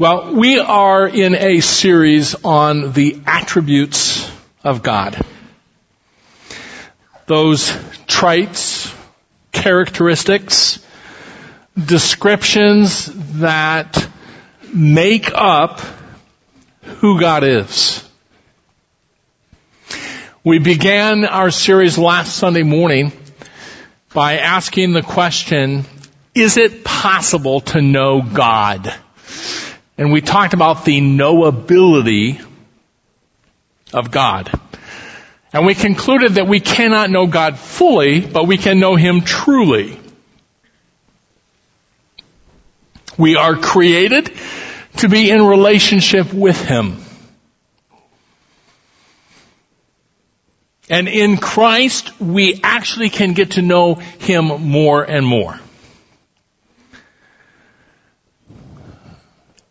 Well, 0.00 0.34
we 0.34 0.58
are 0.58 1.06
in 1.06 1.34
a 1.34 1.60
series 1.60 2.34
on 2.42 2.92
the 2.92 3.20
attributes 3.26 4.32
of 4.64 4.82
God. 4.82 5.22
Those 7.26 7.70
traits, 8.06 8.90
characteristics, 9.52 10.82
descriptions 11.76 13.10
that 13.40 14.08
make 14.72 15.32
up 15.34 15.82
who 16.80 17.20
God 17.20 17.44
is. 17.44 18.02
We 20.42 20.60
began 20.60 21.26
our 21.26 21.50
series 21.50 21.98
last 21.98 22.34
Sunday 22.34 22.62
morning 22.62 23.12
by 24.14 24.38
asking 24.38 24.94
the 24.94 25.02
question, 25.02 25.84
is 26.34 26.56
it 26.56 26.84
possible 26.84 27.60
to 27.60 27.82
know 27.82 28.22
God? 28.22 28.94
And 30.00 30.10
we 30.10 30.22
talked 30.22 30.54
about 30.54 30.86
the 30.86 30.98
knowability 31.02 32.42
of 33.92 34.10
God. 34.10 34.50
And 35.52 35.66
we 35.66 35.74
concluded 35.74 36.36
that 36.36 36.48
we 36.48 36.58
cannot 36.58 37.10
know 37.10 37.26
God 37.26 37.58
fully, 37.58 38.22
but 38.22 38.46
we 38.46 38.56
can 38.56 38.80
know 38.80 38.96
Him 38.96 39.20
truly. 39.20 40.00
We 43.18 43.36
are 43.36 43.56
created 43.56 44.32
to 44.96 45.10
be 45.10 45.30
in 45.30 45.42
relationship 45.44 46.32
with 46.32 46.58
Him. 46.64 46.96
And 50.88 51.08
in 51.08 51.36
Christ, 51.36 52.18
we 52.18 52.58
actually 52.62 53.10
can 53.10 53.34
get 53.34 53.52
to 53.52 53.62
know 53.62 53.96
Him 53.96 54.46
more 54.46 55.02
and 55.02 55.26
more. 55.26 55.60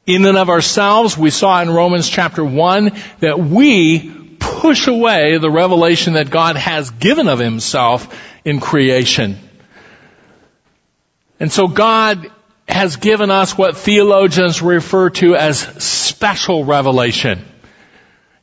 In 0.09 0.25
and 0.25 0.37
of 0.37 0.49
ourselves. 0.49 1.15
We 1.15 1.29
saw 1.29 1.61
in 1.61 1.69
Romans 1.69 2.09
chapter 2.09 2.43
1 2.43 2.91
that 3.19 3.39
we 3.39 4.09
push 4.39 4.87
away 4.87 5.37
the 5.37 5.51
revelation 5.51 6.13
that 6.13 6.31
God 6.31 6.55
has 6.55 6.89
given 6.89 7.27
of 7.27 7.37
himself 7.37 8.19
in 8.43 8.59
creation. 8.59 9.37
And 11.39 11.51
so 11.51 11.67
God 11.67 12.31
has 12.67 12.95
given 12.95 13.29
us 13.29 13.55
what 13.55 13.77
theologians 13.77 14.63
refer 14.63 15.11
to 15.11 15.35
as 15.35 15.59
special 15.59 16.65
revelation. 16.65 17.45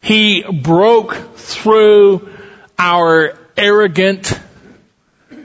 He 0.01 0.43
broke 0.43 1.15
through 1.35 2.31
our 2.79 3.37
arrogant, 3.57 4.39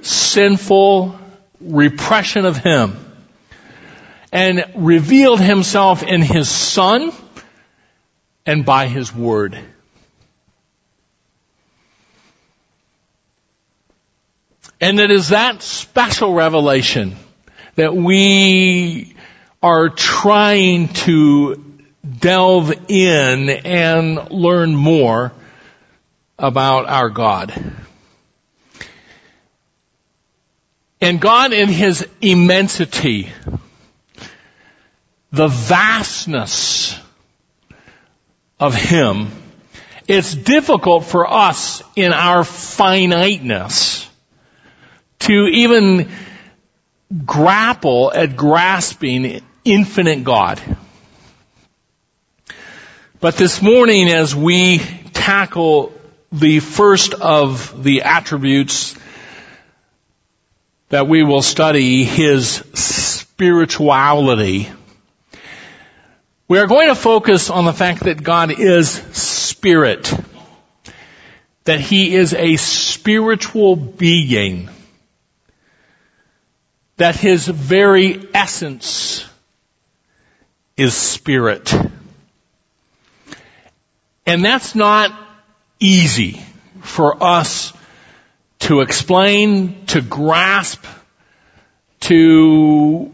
sinful 0.02 1.18
repression 1.59 2.46
of 2.46 2.58
Him 2.58 3.11
and 4.32 4.66
revealed 4.76 5.40
himself 5.40 6.04
in 6.04 6.22
his 6.22 6.50
son 6.50 7.12
and 8.46 8.66
by 8.66 8.88
his 8.88 9.14
word. 9.14 9.58
And 14.80 15.00
it 15.00 15.12
is 15.12 15.30
that 15.30 15.62
special 15.62 16.34
revelation 16.34 17.16
that 17.76 17.96
we 17.96 19.16
are 19.62 19.90
trying 19.90 20.88
to 20.88 21.64
delve 22.20 22.74
in 22.90 23.50
and 23.50 24.32
learn 24.32 24.76
more 24.76 25.32
about 26.40 26.88
our 26.88 27.09
God. 27.09 27.54
And 31.00 31.22
God 31.22 31.54
in 31.54 31.70
His 31.70 32.08
immensity 32.22 33.32
the 35.32 35.48
vastness 35.48 37.00
of 38.60 38.76
Him, 38.76 39.32
it's 40.08 40.36
difficult 40.36 41.06
for 41.06 41.32
us 41.32 41.82
in 41.96 42.12
our 42.12 42.44
finiteness 42.44 44.09
to 45.19 45.34
even 45.34 46.09
grapple 47.25 48.12
at 48.14 48.36
grasping 48.36 49.42
infinite 49.64 50.24
God. 50.24 50.62
But 53.19 53.36
this 53.36 53.62
morning 53.62 54.09
as 54.09 54.36
we 54.36 54.80
tackle 55.13 55.94
the 56.31 56.59
first 56.59 57.13
of 57.13 57.84
the 57.84 58.02
attributes 58.02 58.96
that 60.90 61.08
we 61.08 61.24
will 61.24 61.42
study, 61.42 62.03
His 62.03 62.63
spirituality, 62.74 64.69
we 66.51 66.59
are 66.59 66.67
going 66.67 66.89
to 66.89 66.95
focus 66.95 67.50
on 67.50 67.63
the 67.63 67.72
fact 67.72 68.03
that 68.03 68.22
God 68.22 68.51
is 68.51 68.89
spirit. 68.89 70.13
That 71.63 71.79
He 71.79 72.13
is 72.13 72.34
a 72.34 72.57
spiritual 72.57 73.78
being. 73.78 74.69
That 76.97 77.16
His 77.16 77.47
very 77.47 78.28
essence 78.34 79.25
is 80.75 80.94
spirit. 80.94 81.73
And 84.25 84.44
that's 84.44 84.75
not 84.75 85.18
easy 85.79 86.41
for 86.81 87.23
us 87.23 87.72
to 88.59 88.81
explain, 88.81 89.85
to 89.85 90.01
grasp, 90.01 90.83
to, 92.01 93.09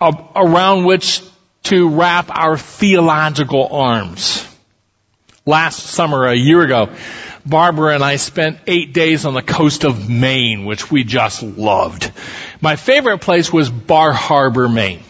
uh, 0.00 0.12
around 0.34 0.86
which 0.86 1.20
to 1.66 1.88
wrap 1.88 2.30
our 2.30 2.56
theological 2.56 3.68
arms. 3.70 4.46
Last 5.44 5.78
summer, 5.78 6.26
a 6.26 6.34
year 6.34 6.62
ago, 6.62 6.90
Barbara 7.44 7.94
and 7.94 8.04
I 8.04 8.16
spent 8.16 8.58
eight 8.66 8.92
days 8.92 9.24
on 9.24 9.34
the 9.34 9.42
coast 9.42 9.84
of 9.84 10.08
Maine, 10.08 10.64
which 10.64 10.90
we 10.90 11.04
just 11.04 11.42
loved. 11.42 12.10
My 12.60 12.76
favorite 12.76 13.18
place 13.18 13.52
was 13.52 13.70
Bar 13.70 14.12
Harbor, 14.12 14.68
Maine. 14.68 15.02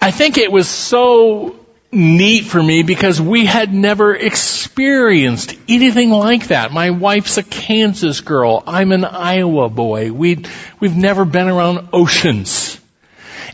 I 0.00 0.10
think 0.10 0.36
it 0.36 0.50
was 0.50 0.68
so 0.68 1.56
neat 1.92 2.44
for 2.44 2.60
me 2.60 2.82
because 2.82 3.20
we 3.20 3.46
had 3.46 3.72
never 3.72 4.14
experienced 4.16 5.54
anything 5.68 6.10
like 6.10 6.48
that. 6.48 6.72
My 6.72 6.90
wife's 6.90 7.38
a 7.38 7.42
Kansas 7.44 8.20
girl. 8.20 8.64
I'm 8.66 8.90
an 8.90 9.04
Iowa 9.04 9.68
boy. 9.68 10.12
We 10.12 10.44
we've 10.80 10.96
never 10.96 11.24
been 11.24 11.48
around 11.48 11.90
oceans. 11.92 12.81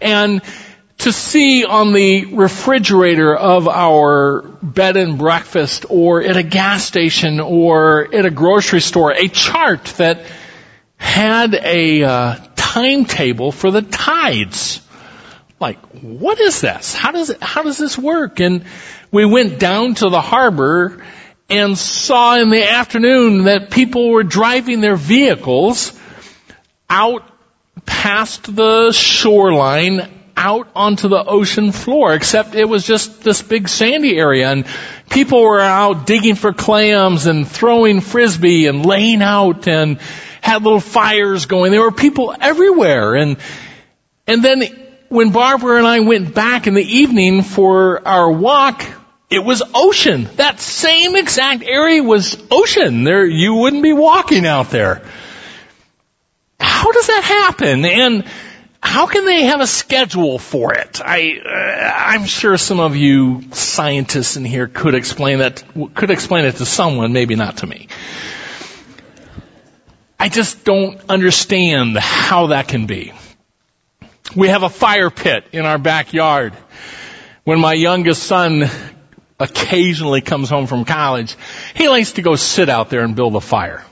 And 0.00 0.42
to 0.98 1.12
see 1.12 1.64
on 1.64 1.92
the 1.92 2.26
refrigerator 2.26 3.34
of 3.34 3.68
our 3.68 4.42
bed 4.42 4.96
and 4.96 5.16
breakfast 5.16 5.86
or 5.88 6.22
at 6.22 6.36
a 6.36 6.42
gas 6.42 6.84
station 6.84 7.40
or 7.40 8.12
at 8.12 8.26
a 8.26 8.30
grocery 8.30 8.80
store 8.80 9.12
a 9.12 9.28
chart 9.28 9.84
that 9.98 10.24
had 10.96 11.54
a 11.54 12.02
uh, 12.02 12.36
timetable 12.56 13.52
for 13.52 13.70
the 13.70 13.82
tides. 13.82 14.80
Like, 15.60 15.78
what 16.02 16.40
is 16.40 16.60
this? 16.60 16.94
How 16.94 17.12
does 17.12 17.30
it, 17.30 17.42
how 17.42 17.62
does 17.62 17.78
this 17.78 17.96
work? 17.96 18.40
And 18.40 18.64
we 19.10 19.24
went 19.24 19.58
down 19.58 19.94
to 19.96 20.10
the 20.10 20.20
harbor 20.20 21.04
and 21.48 21.78
saw 21.78 22.38
in 22.40 22.50
the 22.50 22.68
afternoon 22.68 23.44
that 23.44 23.70
people 23.70 24.10
were 24.10 24.24
driving 24.24 24.80
their 24.80 24.96
vehicles 24.96 25.98
out 26.90 27.24
past 27.86 28.54
the 28.54 28.92
shoreline 28.92 30.08
out 30.36 30.68
onto 30.76 31.08
the 31.08 31.22
ocean 31.24 31.72
floor, 31.72 32.14
except 32.14 32.54
it 32.54 32.64
was 32.64 32.86
just 32.86 33.22
this 33.22 33.42
big 33.42 33.68
sandy 33.68 34.16
area 34.16 34.50
and 34.50 34.66
people 35.10 35.42
were 35.42 35.60
out 35.60 36.06
digging 36.06 36.36
for 36.36 36.52
clams 36.52 37.26
and 37.26 37.46
throwing 37.46 38.00
frisbee 38.00 38.66
and 38.66 38.86
laying 38.86 39.20
out 39.20 39.66
and 39.66 39.98
had 40.40 40.62
little 40.62 40.80
fires 40.80 41.46
going. 41.46 41.72
There 41.72 41.80
were 41.80 41.90
people 41.90 42.34
everywhere 42.40 43.16
and, 43.16 43.36
and 44.28 44.44
then 44.44 44.62
when 45.08 45.32
Barbara 45.32 45.78
and 45.78 45.86
I 45.86 46.00
went 46.00 46.34
back 46.34 46.68
in 46.68 46.74
the 46.74 46.84
evening 46.84 47.42
for 47.42 48.06
our 48.06 48.30
walk, 48.30 48.84
it 49.30 49.42
was 49.42 49.62
ocean. 49.74 50.28
That 50.36 50.60
same 50.60 51.16
exact 51.16 51.64
area 51.64 52.02
was 52.02 52.40
ocean. 52.50 53.02
There, 53.02 53.26
you 53.26 53.54
wouldn't 53.54 53.82
be 53.82 53.92
walking 53.92 54.46
out 54.46 54.70
there 54.70 55.02
how 56.78 56.92
does 56.92 57.08
that 57.08 57.24
happen? 57.24 57.84
And 57.84 58.24
how 58.80 59.06
can 59.06 59.24
they 59.24 59.46
have 59.46 59.60
a 59.60 59.66
schedule 59.66 60.38
for 60.38 60.74
it? 60.74 61.00
I, 61.04 61.40
uh, 61.44 61.92
I'm 62.14 62.24
sure 62.24 62.56
some 62.56 62.78
of 62.78 62.94
you 62.94 63.42
scientists 63.50 64.36
in 64.36 64.44
here 64.44 64.68
could 64.68 64.94
explain 64.94 65.40
that, 65.40 65.64
could 65.96 66.12
explain 66.12 66.44
it 66.44 66.54
to 66.56 66.64
someone, 66.64 67.12
maybe 67.12 67.34
not 67.34 67.58
to 67.58 67.66
me. 67.66 67.88
I 70.20 70.28
just 70.28 70.64
don't 70.64 71.00
understand 71.08 71.98
how 71.98 72.48
that 72.48 72.68
can 72.68 72.86
be. 72.86 73.12
We 74.36 74.46
have 74.46 74.62
a 74.62 74.70
fire 74.70 75.10
pit 75.10 75.46
in 75.50 75.66
our 75.66 75.78
backyard. 75.78 76.52
When 77.42 77.58
my 77.58 77.72
youngest 77.72 78.22
son 78.22 78.70
occasionally 79.40 80.20
comes 80.20 80.48
home 80.48 80.68
from 80.68 80.84
college, 80.84 81.34
he 81.74 81.88
likes 81.88 82.12
to 82.12 82.22
go 82.22 82.36
sit 82.36 82.68
out 82.68 82.88
there 82.88 83.02
and 83.02 83.16
build 83.16 83.34
a 83.34 83.40
fire 83.40 83.84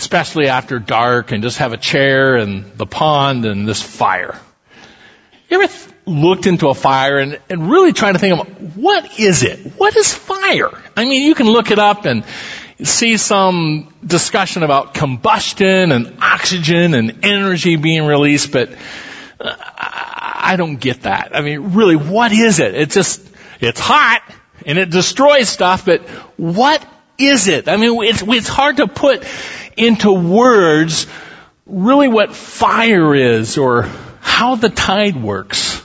especially 0.00 0.48
after 0.48 0.78
dark 0.78 1.30
and 1.30 1.42
just 1.42 1.58
have 1.58 1.74
a 1.74 1.76
chair 1.76 2.36
and 2.36 2.64
the 2.78 2.86
pond 2.86 3.44
and 3.44 3.68
this 3.68 3.82
fire. 3.82 4.40
You 5.50 5.60
ever 5.60 5.74
looked 6.06 6.46
into 6.46 6.68
a 6.70 6.74
fire 6.74 7.18
and, 7.18 7.38
and 7.50 7.70
really 7.70 7.92
trying 7.92 8.14
to 8.14 8.18
think 8.18 8.40
of 8.40 8.76
what 8.78 9.20
is 9.20 9.42
it? 9.42 9.74
What 9.76 9.94
is 9.94 10.14
fire? 10.14 10.70
I 10.96 11.04
mean, 11.04 11.22
you 11.22 11.34
can 11.34 11.48
look 11.48 11.70
it 11.70 11.78
up 11.78 12.06
and 12.06 12.24
see 12.82 13.18
some 13.18 13.92
discussion 14.02 14.62
about 14.62 14.94
combustion 14.94 15.92
and 15.92 16.16
oxygen 16.22 16.94
and 16.94 17.22
energy 17.22 17.76
being 17.76 18.06
released, 18.06 18.52
but 18.52 18.70
uh, 19.38 19.54
I 19.58 20.54
don't 20.56 20.76
get 20.76 21.02
that. 21.02 21.36
I 21.36 21.42
mean, 21.42 21.74
really, 21.74 21.96
what 21.96 22.32
is 22.32 22.58
it? 22.58 22.74
It's 22.74 22.94
just, 22.94 23.20
it's 23.60 23.80
hot 23.80 24.22
and 24.64 24.78
it 24.78 24.88
destroys 24.88 25.50
stuff, 25.50 25.84
but 25.84 26.00
what 26.38 26.86
is 27.20 27.48
it? 27.48 27.68
I 27.68 27.76
mean, 27.76 28.02
it's, 28.02 28.22
it's 28.22 28.48
hard 28.48 28.78
to 28.78 28.86
put 28.86 29.24
into 29.76 30.12
words 30.12 31.06
really 31.66 32.08
what 32.08 32.34
fire 32.34 33.14
is 33.14 33.58
or 33.58 33.88
how 34.20 34.56
the 34.56 34.68
tide 34.68 35.16
works. 35.16 35.82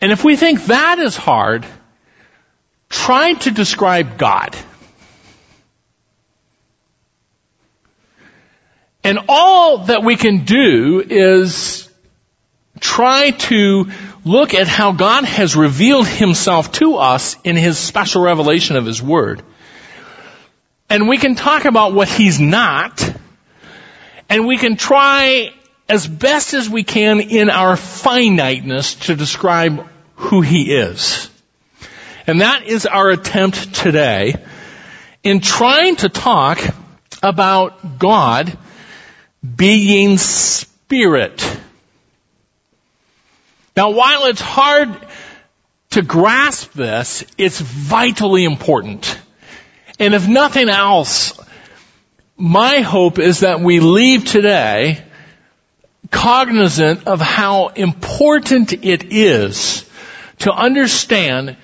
And 0.00 0.12
if 0.12 0.24
we 0.24 0.36
think 0.36 0.64
that 0.66 0.98
is 0.98 1.16
hard, 1.16 1.66
try 2.88 3.34
to 3.34 3.50
describe 3.50 4.18
God. 4.18 4.56
And 9.02 9.18
all 9.28 9.78
that 9.86 10.02
we 10.02 10.16
can 10.16 10.44
do 10.44 11.02
is 11.06 11.88
try 12.80 13.30
to 13.30 13.90
look 14.24 14.54
at 14.54 14.68
how 14.68 14.92
God 14.92 15.24
has 15.24 15.56
revealed 15.56 16.06
himself 16.06 16.72
to 16.72 16.96
us 16.96 17.36
in 17.44 17.56
his 17.56 17.78
special 17.78 18.22
revelation 18.22 18.76
of 18.76 18.84
his 18.84 19.02
word. 19.02 19.42
And 20.90 21.08
we 21.08 21.18
can 21.18 21.36
talk 21.36 21.66
about 21.66 21.94
what 21.94 22.08
he's 22.08 22.40
not, 22.40 23.14
and 24.28 24.44
we 24.44 24.58
can 24.58 24.76
try 24.76 25.52
as 25.88 26.06
best 26.06 26.52
as 26.52 26.68
we 26.68 26.82
can 26.82 27.20
in 27.20 27.48
our 27.48 27.76
finiteness 27.76 28.96
to 29.06 29.14
describe 29.14 29.88
who 30.16 30.40
he 30.40 30.74
is. 30.74 31.30
And 32.26 32.40
that 32.40 32.64
is 32.66 32.86
our 32.86 33.08
attempt 33.10 33.72
today 33.74 34.34
in 35.22 35.40
trying 35.40 35.96
to 35.96 36.08
talk 36.08 36.58
about 37.22 37.98
God 37.98 38.56
being 39.56 40.18
spirit. 40.18 41.58
Now 43.76 43.90
while 43.90 44.26
it's 44.26 44.40
hard 44.40 44.96
to 45.90 46.02
grasp 46.02 46.72
this, 46.72 47.24
it's 47.38 47.60
vitally 47.60 48.44
important. 48.44 49.18
And 50.00 50.14
if 50.14 50.26
nothing 50.26 50.70
else, 50.70 51.38
my 52.36 52.80
hope 52.80 53.18
is 53.18 53.40
that 53.40 53.60
we 53.60 53.80
leave 53.80 54.24
today 54.24 55.04
cognizant 56.10 57.06
of 57.06 57.20
how 57.20 57.68
important 57.68 58.72
it 58.72 59.12
is 59.12 59.88
to 60.38 60.50
understand 60.50 61.58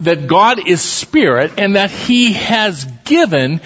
that 0.00 0.26
God 0.26 0.66
is 0.66 0.82
spirit 0.82 1.52
and 1.56 1.76
that 1.76 1.92
He 1.92 2.32
has 2.32 2.84
given 3.04 3.60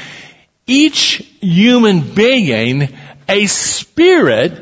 each 0.66 1.26
human 1.40 2.14
being 2.14 2.94
a 3.28 3.46
spirit 3.46 4.52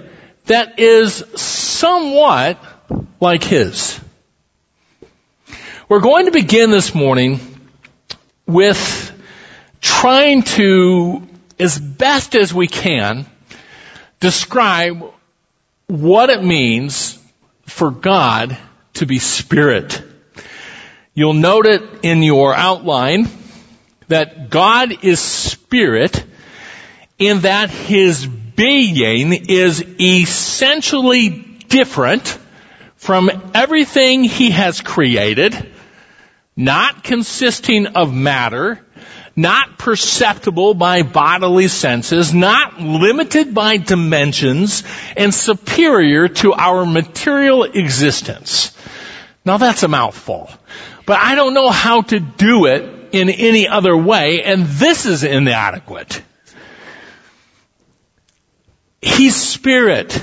that 0.46 0.78
is 0.78 1.25
somewhat 1.34 2.64
like 3.20 3.42
His. 3.42 3.98
We're 5.88 6.00
going 6.00 6.26
to 6.26 6.32
begin 6.32 6.70
this 6.70 6.94
morning 6.94 7.40
with 8.46 9.04
trying 10.05 10.43
to, 10.43 11.27
as 11.59 11.79
best 11.79 12.35
as 12.35 12.53
we 12.53 12.67
can, 12.67 13.25
describe 14.21 15.03
what 15.87 16.29
it 16.29 16.45
means 16.45 17.19
for 17.62 17.91
God 17.91 18.55
to 18.93 19.06
be 19.06 19.19
spirit. 19.19 20.03
You'll 21.15 21.33
note 21.33 21.65
it 21.65 21.83
in 22.03 22.23
your 22.23 22.55
outline 22.55 23.31
that 24.09 24.51
God 24.51 25.03
is 25.03 25.21
spirit 25.21 26.23
in 27.19 27.41
that 27.41 27.71
his 27.71 28.27
being 28.27 29.33
is 29.33 29.83
essentially 29.99 31.31
different 31.31 32.39
from 32.97 33.31
everything 33.55 34.23
he 34.23 34.51
has 34.51 34.83
created, 34.83 35.73
not 36.55 37.05
consisting 37.05 37.87
of 37.87 38.12
matter, 38.12 38.83
not 39.36 39.78
perceptible 39.78 40.75
by 40.75 41.02
bodily 41.02 41.69
senses, 41.69 42.32
not 42.32 42.81
limited 42.81 43.54
by 43.54 43.76
dimensions, 43.76 44.84
and 45.16 45.34
superior 45.34 46.28
to 46.28 46.52
our 46.52 46.86
material 46.86 47.64
existence. 47.64 48.76
Now 49.44 49.58
that's 49.58 49.82
a 49.82 49.88
mouthful. 49.88 50.50
But 51.06 51.19
I 51.19 51.34
don't 51.34 51.54
know 51.54 51.70
how 51.70 52.02
to 52.02 52.20
do 52.20 52.66
it 52.66 53.10
in 53.12 53.28
any 53.28 53.69
other 53.69 53.96
way, 53.96 54.42
and 54.42 54.64
this 54.64 55.06
is 55.06 55.22
inadequate. 55.22 56.22
He's 59.02 59.36
spirit. 59.36 60.19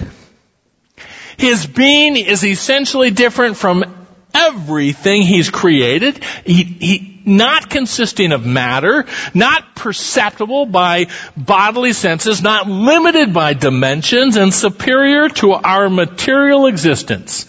His 1.37 1.67
being 1.67 2.17
is 2.17 2.43
essentially 2.43 3.11
different 3.11 3.57
from 3.57 4.00
everything 4.33 5.21
he's 5.23 5.49
created. 5.49 6.23
He, 6.45 6.63
he, 6.63 7.21
not 7.25 7.69
consisting 7.69 8.31
of 8.31 8.45
matter, 8.45 9.05
not 9.33 9.75
perceptible 9.75 10.65
by 10.65 11.07
bodily 11.37 11.93
senses, 11.93 12.41
not 12.41 12.67
limited 12.67 13.33
by 13.33 13.53
dimensions, 13.53 14.37
and 14.37 14.53
superior 14.53 15.29
to 15.29 15.53
our 15.53 15.89
material 15.89 16.65
existence. 16.65 17.45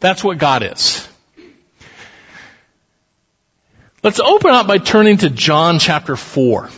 That's 0.00 0.24
what 0.24 0.38
God 0.38 0.62
is. 0.62 1.08
Let's 4.02 4.20
open 4.20 4.50
up 4.50 4.66
by 4.66 4.78
turning 4.78 5.18
to 5.18 5.30
John 5.30 5.78
chapter 5.78 6.16
4. 6.16 6.68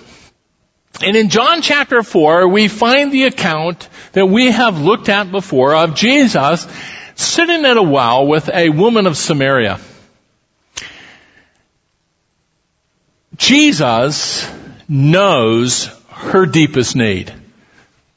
And 1.03 1.17
in 1.17 1.29
John 1.29 1.61
chapter 1.61 2.03
4, 2.03 2.49
we 2.49 2.69
find 2.69 3.13
the 3.13 3.25
account 3.25 3.89
that 4.13 4.27
we 4.27 4.51
have 4.51 4.81
looked 4.81 5.09
at 5.09 5.31
before 5.31 5.75
of 5.75 5.95
Jesus 5.95 6.67
sitting 7.17 7.65
at 7.65 7.77
a 7.77 7.83
well 7.83 8.27
with 8.27 8.49
a 8.49 8.69
woman 8.69 9.07
of 9.07 9.17
Samaria. 9.17 9.81
Jesus 13.37 14.49
knows 14.89 15.91
her 16.09 16.47
deepest 16.47 16.97
need. 16.97 17.33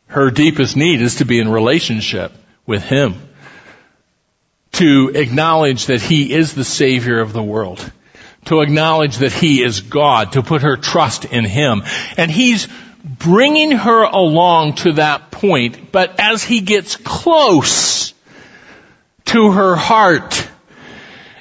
Her 0.08 0.32
deepest 0.32 0.76
need 0.76 1.02
is 1.02 1.16
to 1.16 1.26
be 1.26 1.40
in 1.40 1.50
relationship 1.50 2.32
with 2.66 2.84
Him. 2.84 3.16
To 4.74 5.12
acknowledge 5.14 5.88
that 5.88 6.02
He 6.02 6.34
is 6.34 6.54
the 6.54 6.64
Savior 6.64 7.20
of 7.20 7.34
the 7.34 7.44
world. 7.44 7.92
To 8.46 8.62
acknowledge 8.62 9.18
that 9.18 9.34
He 9.34 9.62
is 9.62 9.82
God. 9.82 10.34
To 10.34 10.44
put 10.44 10.62
her 10.62 10.78
trust 10.78 11.26
in 11.26 11.46
Him. 11.46 11.84
And 12.18 12.32
He's 12.32 12.68
bringing 13.04 13.72
her 13.72 14.04
along 14.04 14.76
to 14.76 14.94
that 14.94 15.32
point, 15.32 15.92
but 15.92 16.20
as 16.20 16.44
He 16.44 16.62
gets 16.62 16.96
close, 16.96 18.14
to 19.30 19.52
her 19.52 19.76
heart. 19.76 20.48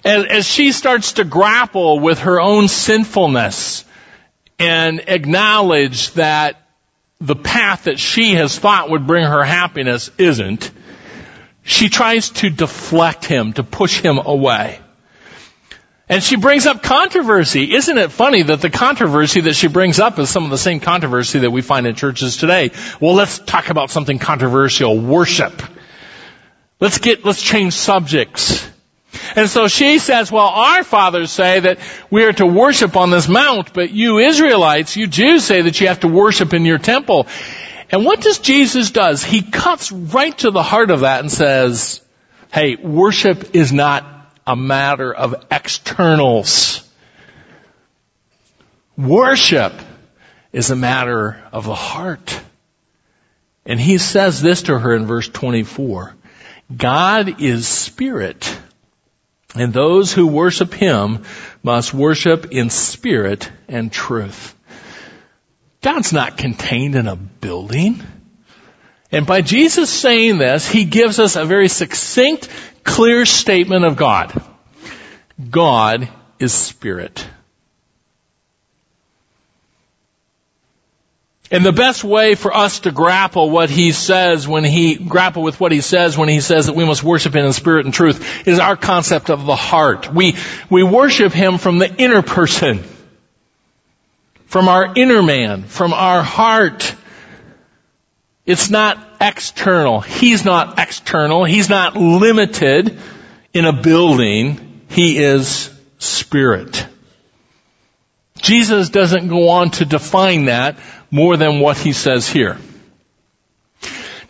As, 0.05 0.25
as 0.27 0.47
she 0.47 0.73
starts 0.73 1.15
to 1.15 1.25
grapple 1.25 2.01
with 2.01 2.21
her 2.21 2.41
own 2.41 2.69
sinfulness 2.69 3.85
and 4.59 5.01
acknowledge 5.07 6.13
that 6.13 6.63
the 7.21 7.37
path 7.37 7.85
that 7.85 7.99
she 7.99 8.35
has 8.35 8.59
thought 8.59 8.91
would 8.91 9.07
bring 9.07 9.25
her 9.25 9.43
happiness 9.43 10.11
isn't, 10.19 10.71
she 11.63 11.89
tries 11.89 12.31
to 12.31 12.51
deflect 12.51 13.25
him, 13.25 13.53
to 13.55 13.65
push 13.65 14.01
him 14.01 14.19
away. 14.19 14.81
And 16.11 16.23
she 16.23 16.37
brings 16.37 16.67
up 16.67 16.83
controversy. 16.83 17.75
Isn't 17.75 17.99
it 17.99 18.11
funny 18.11 18.43
that 18.43 18.63
the 18.63 18.71
controversy 18.71 19.43
that 19.43 19.55
she 19.55 19.69
brings 19.69 19.99
up 20.01 20.19
is 20.19 20.31
some 20.31 20.45
of 20.45 20.51
the 20.51 20.59
same 20.59 20.81
controversy 20.81 21.41
that 21.41 21.51
we 21.51 21.61
find 21.61 21.87
in 21.87 21.95
churches 21.95 22.39
today? 22.39 22.71
Well, 23.01 23.15
let's 23.15 23.39
talk 23.39 23.69
about 23.69 23.91
something 23.91 24.19
controversial. 24.19 24.99
Worship. 24.99 25.53
Let's 26.81 26.99
get, 26.99 27.25
let's 27.25 27.43
change 27.43 27.75
subjects. 27.75 28.69
And 29.35 29.49
so 29.49 29.69
she 29.69 29.99
says, 29.99 30.31
well, 30.31 30.47
our 30.47 30.85
fathers 30.85 31.31
say 31.31 31.61
that 31.61 31.79
we 32.11 32.25
are 32.25 32.33
to 32.35 32.47
worship 32.47 32.97
on 32.97 33.11
this 33.11 33.29
mount, 33.29 33.73
but 33.73 33.91
you 33.91 34.19
Israelites, 34.19 34.97
you 34.97 35.07
Jews 35.07 35.45
say 35.45 35.63
that 35.63 35.81
you 35.81 35.89
have 35.89 36.01
to 36.01 36.09
worship 36.09 36.55
in 36.55 36.65
your 36.65 36.79
temple. 36.79 37.27
And 37.91 38.05
what 38.05 38.21
does 38.21 38.39
Jesus 38.39 38.91
does? 38.91 39.25
He 39.25 39.43
cuts 39.43 39.91
right 39.91 40.37
to 40.39 40.51
the 40.51 40.63
heart 40.63 40.91
of 40.91 41.01
that 41.01 41.21
and 41.21 41.33
says, 41.33 42.01
hey, 42.53 42.77
worship 42.77 43.55
is 43.57 43.73
not 43.73 44.05
a 44.47 44.57
matter 44.57 45.13
of 45.13 45.47
externals. 45.51 46.89
Worship 48.97 49.73
is 50.53 50.71
a 50.71 50.77
matter 50.77 51.43
of 51.53 51.65
the 51.65 51.75
heart. 51.75 52.41
And 53.65 53.81
he 53.81 53.99
says 53.99 54.41
this 54.41 54.63
to 54.63 54.79
her 54.79 54.95
in 54.95 55.07
verse 55.07 55.29
24. 55.29 56.15
God 56.75 57.41
is 57.41 57.67
spirit, 57.67 58.59
and 59.55 59.73
those 59.73 60.13
who 60.13 60.27
worship 60.27 60.75
him 60.75 61.25
must 61.63 61.95
worship 61.95 62.53
in 62.53 62.69
spirit 62.69 63.51
and 63.69 63.91
truth. 63.91 64.55
God's 65.81 66.13
not 66.13 66.37
contained 66.37 66.95
in 66.95 67.07
a 67.07 67.17
building. 67.17 68.03
And 69.11 69.27
by 69.27 69.41
Jesus 69.41 69.89
saying 69.89 70.37
this, 70.37 70.69
he 70.69 70.85
gives 70.85 71.19
us 71.19 71.37
a 71.37 71.47
very 71.47 71.69
succinct, 71.69 72.49
clear 72.85 73.25
statement 73.25 73.87
of 73.87 73.97
God. 73.97 74.39
God 75.51 76.09
is 76.39 76.53
spirit. 76.53 77.27
And 81.51 81.65
the 81.65 81.73
best 81.73 82.05
way 82.05 82.35
for 82.35 82.55
us 82.55 82.81
to 82.81 82.91
grapple 82.91 83.49
what 83.49 83.71
he 83.71 83.93
says 83.93 84.47
when 84.47 84.65
he, 84.65 84.97
grapple 84.97 85.43
with 85.43 85.59
what 85.59 85.73
he 85.73 85.81
says 85.81 86.19
when 86.19 86.29
he 86.29 86.41
says 86.41 86.67
that 86.67 86.75
we 86.75 86.85
must 86.85 87.03
worship 87.03 87.35
him 87.35 87.47
in 87.47 87.53
spirit 87.55 87.87
and 87.87 87.95
truth 87.95 88.47
is 88.47 88.59
our 88.59 88.77
concept 88.77 89.31
of 89.31 89.47
the 89.47 89.57
heart. 89.57 90.13
We, 90.13 90.37
we 90.69 90.83
worship 90.83 91.33
him 91.33 91.57
from 91.57 91.79
the 91.79 91.95
inner 91.97 92.21
person. 92.21 92.85
From 94.45 94.69
our 94.69 94.93
inner 94.95 95.23
man. 95.23 95.63
From 95.63 95.95
our 95.95 96.23
heart. 96.23 96.95
It's 98.45 98.69
not 98.69 98.99
external. 99.19 100.01
He's 100.01 100.45
not 100.45 100.79
external. 100.79 101.45
He's 101.45 101.71
not 101.71 101.97
limited 101.97 102.99
in 103.55 103.65
a 103.65 103.73
building. 103.73 104.83
He 104.91 105.19
is 105.19 105.71
spirit. 105.99 106.87
Jesus 108.41 108.91
doesn't 108.91 109.29
go 109.29 109.49
on 109.49 109.71
to 109.73 109.85
define 109.85 110.47
that 110.47 110.79
more 111.11 111.37
than 111.37 111.61
what 111.61 111.77
he 111.77 111.93
says 111.93 112.29
here. 112.29 112.59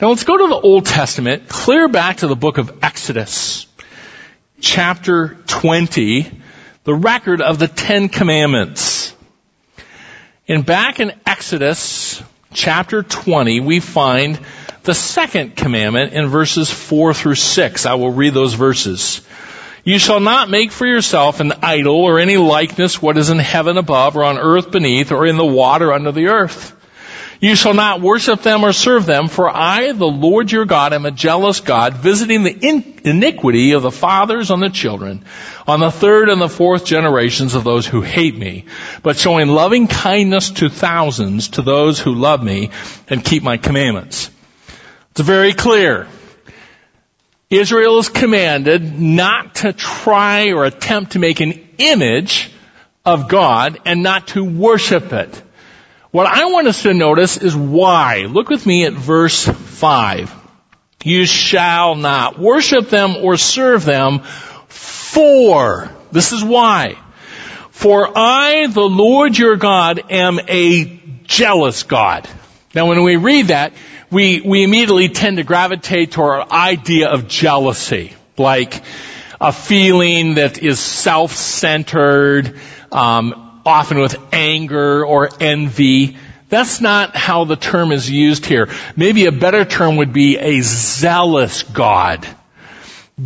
Now 0.00 0.10
let's 0.10 0.24
go 0.24 0.36
to 0.36 0.46
the 0.46 0.60
Old 0.60 0.86
Testament, 0.86 1.48
clear 1.48 1.88
back 1.88 2.18
to 2.18 2.28
the 2.28 2.36
book 2.36 2.58
of 2.58 2.78
Exodus, 2.82 3.66
chapter 4.60 5.36
20, 5.46 6.30
the 6.84 6.94
record 6.94 7.42
of 7.42 7.58
the 7.58 7.68
Ten 7.68 8.08
Commandments. 8.08 9.14
And 10.46 10.64
back 10.64 11.00
in 11.00 11.12
Exodus 11.26 12.22
chapter 12.52 13.02
20, 13.02 13.60
we 13.60 13.80
find 13.80 14.38
the 14.84 14.94
second 14.94 15.56
commandment 15.56 16.12
in 16.12 16.28
verses 16.28 16.70
4 16.70 17.12
through 17.12 17.34
6. 17.34 17.84
I 17.84 17.94
will 17.94 18.12
read 18.12 18.32
those 18.32 18.54
verses. 18.54 19.26
You 19.84 19.98
shall 19.98 20.20
not 20.20 20.50
make 20.50 20.72
for 20.72 20.86
yourself 20.86 21.40
an 21.40 21.52
idol 21.62 21.96
or 21.96 22.18
any 22.18 22.36
likeness 22.36 23.00
what 23.00 23.16
is 23.16 23.30
in 23.30 23.38
heaven 23.38 23.78
above 23.78 24.16
or 24.16 24.24
on 24.24 24.38
earth 24.38 24.70
beneath 24.70 25.12
or 25.12 25.26
in 25.26 25.36
the 25.36 25.46
water 25.46 25.92
under 25.92 26.12
the 26.12 26.28
earth. 26.28 26.74
You 27.40 27.54
shall 27.54 27.74
not 27.74 28.00
worship 28.00 28.42
them 28.42 28.64
or 28.64 28.72
serve 28.72 29.06
them, 29.06 29.28
for 29.28 29.48
I, 29.48 29.92
the 29.92 30.06
Lord 30.06 30.50
your 30.50 30.64
God, 30.64 30.92
am 30.92 31.06
a 31.06 31.12
jealous 31.12 31.60
God, 31.60 31.94
visiting 31.94 32.42
the 32.42 32.98
iniquity 33.04 33.72
of 33.72 33.82
the 33.82 33.92
fathers 33.92 34.50
on 34.50 34.58
the 34.58 34.70
children, 34.70 35.24
on 35.64 35.78
the 35.78 35.92
third 35.92 36.30
and 36.30 36.40
the 36.40 36.48
fourth 36.48 36.84
generations 36.84 37.54
of 37.54 37.62
those 37.62 37.86
who 37.86 38.02
hate 38.02 38.36
me, 38.36 38.64
but 39.04 39.16
showing 39.16 39.46
loving 39.46 39.86
kindness 39.86 40.50
to 40.50 40.68
thousands 40.68 41.50
to 41.50 41.62
those 41.62 42.00
who 42.00 42.14
love 42.16 42.42
me 42.42 42.70
and 43.08 43.24
keep 43.24 43.44
my 43.44 43.56
commandments. 43.56 44.30
It's 45.12 45.20
very 45.20 45.52
clear. 45.52 46.08
Israel 47.50 47.98
is 47.98 48.10
commanded 48.10 49.00
not 49.00 49.56
to 49.56 49.72
try 49.72 50.52
or 50.52 50.64
attempt 50.64 51.12
to 51.12 51.18
make 51.18 51.40
an 51.40 51.66
image 51.78 52.50
of 53.06 53.28
God 53.28 53.78
and 53.86 54.02
not 54.02 54.28
to 54.28 54.44
worship 54.44 55.12
it. 55.14 55.42
What 56.10 56.26
I 56.26 56.46
want 56.46 56.68
us 56.68 56.82
to 56.82 56.92
notice 56.92 57.38
is 57.38 57.56
why. 57.56 58.26
Look 58.28 58.50
with 58.50 58.66
me 58.66 58.84
at 58.84 58.92
verse 58.92 59.46
5. 59.46 60.34
You 61.04 61.24
shall 61.24 61.94
not 61.94 62.38
worship 62.38 62.90
them 62.90 63.16
or 63.16 63.36
serve 63.38 63.84
them 63.84 64.20
for, 64.68 65.90
this 66.12 66.32
is 66.32 66.44
why. 66.44 66.98
For 67.70 68.10
I, 68.14 68.66
the 68.66 68.80
Lord 68.82 69.38
your 69.38 69.56
God, 69.56 70.02
am 70.10 70.38
a 70.48 71.00
jealous 71.24 71.84
God. 71.84 72.28
Now 72.74 72.86
when 72.86 73.02
we 73.04 73.16
read 73.16 73.48
that, 73.48 73.72
we, 74.10 74.40
we 74.40 74.64
immediately 74.64 75.08
tend 75.08 75.36
to 75.36 75.42
gravitate 75.42 76.12
to 76.12 76.22
our 76.22 76.50
idea 76.50 77.08
of 77.10 77.28
jealousy, 77.28 78.14
like 78.36 78.82
a 79.40 79.52
feeling 79.52 80.34
that 80.34 80.62
is 80.62 80.80
self-centered, 80.80 82.58
um, 82.90 83.60
often 83.66 84.00
with 84.00 84.16
anger 84.32 85.04
or 85.04 85.28
envy. 85.40 86.16
That's 86.48 86.80
not 86.80 87.14
how 87.14 87.44
the 87.44 87.56
term 87.56 87.92
is 87.92 88.10
used 88.10 88.46
here. 88.46 88.70
Maybe 88.96 89.26
a 89.26 89.32
better 89.32 89.64
term 89.64 89.96
would 89.96 90.12
be 90.12 90.38
a 90.38 90.62
zealous 90.62 91.62
God. 91.62 92.26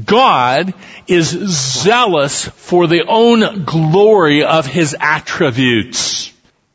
God 0.05 0.75
is 1.07 1.29
zealous 1.29 2.47
for 2.47 2.87
the 2.87 3.05
own 3.07 3.65
glory 3.65 4.43
of 4.43 4.67
His 4.67 4.97
attributes. 4.99 6.33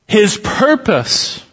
His 0.08 0.38
purpose 0.38 1.44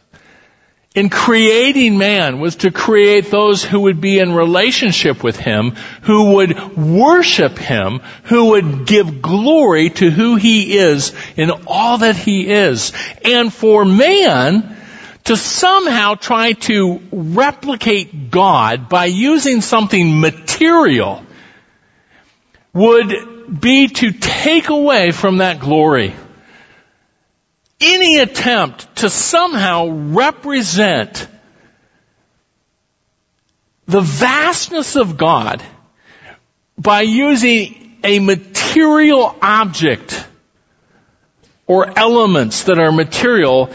in 0.95 1.11
creating 1.11 1.99
man 1.99 2.39
was 2.39 2.57
to 2.57 2.71
create 2.71 3.29
those 3.29 3.65
who 3.65 3.81
would 3.81 4.01
be 4.01 4.21
in 4.21 4.33
relationship 4.33 5.25
with 5.25 5.37
him, 5.37 5.73
who 6.03 6.35
would 6.35 6.77
worship 6.77 7.59
him, 7.59 8.01
who 8.25 8.51
would 8.51 8.87
give 8.87 9.21
glory 9.21 9.91
to 9.91 10.09
who 10.09 10.37
he 10.37 10.79
is 10.79 11.13
in 11.37 11.51
all 11.67 11.99
that 11.99 12.17
he 12.17 12.49
is. 12.49 12.93
And 13.25 13.53
for 13.53 13.85
man 13.85 14.77
to 15.25 15.37
somehow 15.37 16.15
try 16.15 16.53
to 16.53 17.01
replicate 17.11 18.31
God 18.31 18.89
by 18.89 19.07
using 19.07 19.63
something 19.63 20.21
material 20.21 21.25
would 22.73 23.61
be 23.61 23.89
to 23.89 24.13
take 24.13 24.69
away 24.69 25.11
from 25.11 25.39
that 25.39 25.59
glory 25.59 26.15
any 27.85 28.19
attempt 28.19 28.97
to 28.97 29.11
somehow 29.11 29.89
represent 29.89 31.29
the 33.87 34.01
vastness 34.01 34.97
of 34.97 35.17
God 35.17 35.63
by 36.79 37.03
using 37.03 37.99
a 38.03 38.19
material 38.19 39.37
object 39.41 40.27
or 41.67 41.99
elements 41.99 42.65
that 42.65 42.79
are 42.79 42.93
material 42.93 43.71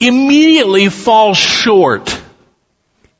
immediately 0.00 0.88
falls 0.88 1.36
short. 1.36 2.20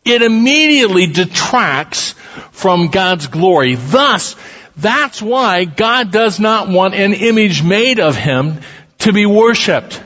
It 0.05 0.23
immediately 0.23 1.07
detracts 1.09 2.13
from 2.53 2.89
God's 2.89 3.27
glory. 3.27 3.75
Thus, 3.75 4.37
that's 4.77 5.23
why 5.23 5.65
God 5.65 6.11
does 6.11 6.39
not 6.39 6.69
want 6.69 6.95
an 6.95 7.15
image 7.15 7.63
made 7.63 7.99
of 7.99 8.17
Him 8.17 8.61
to 8.99 9.13
be 9.13 9.27
worshipped. 9.27 10.03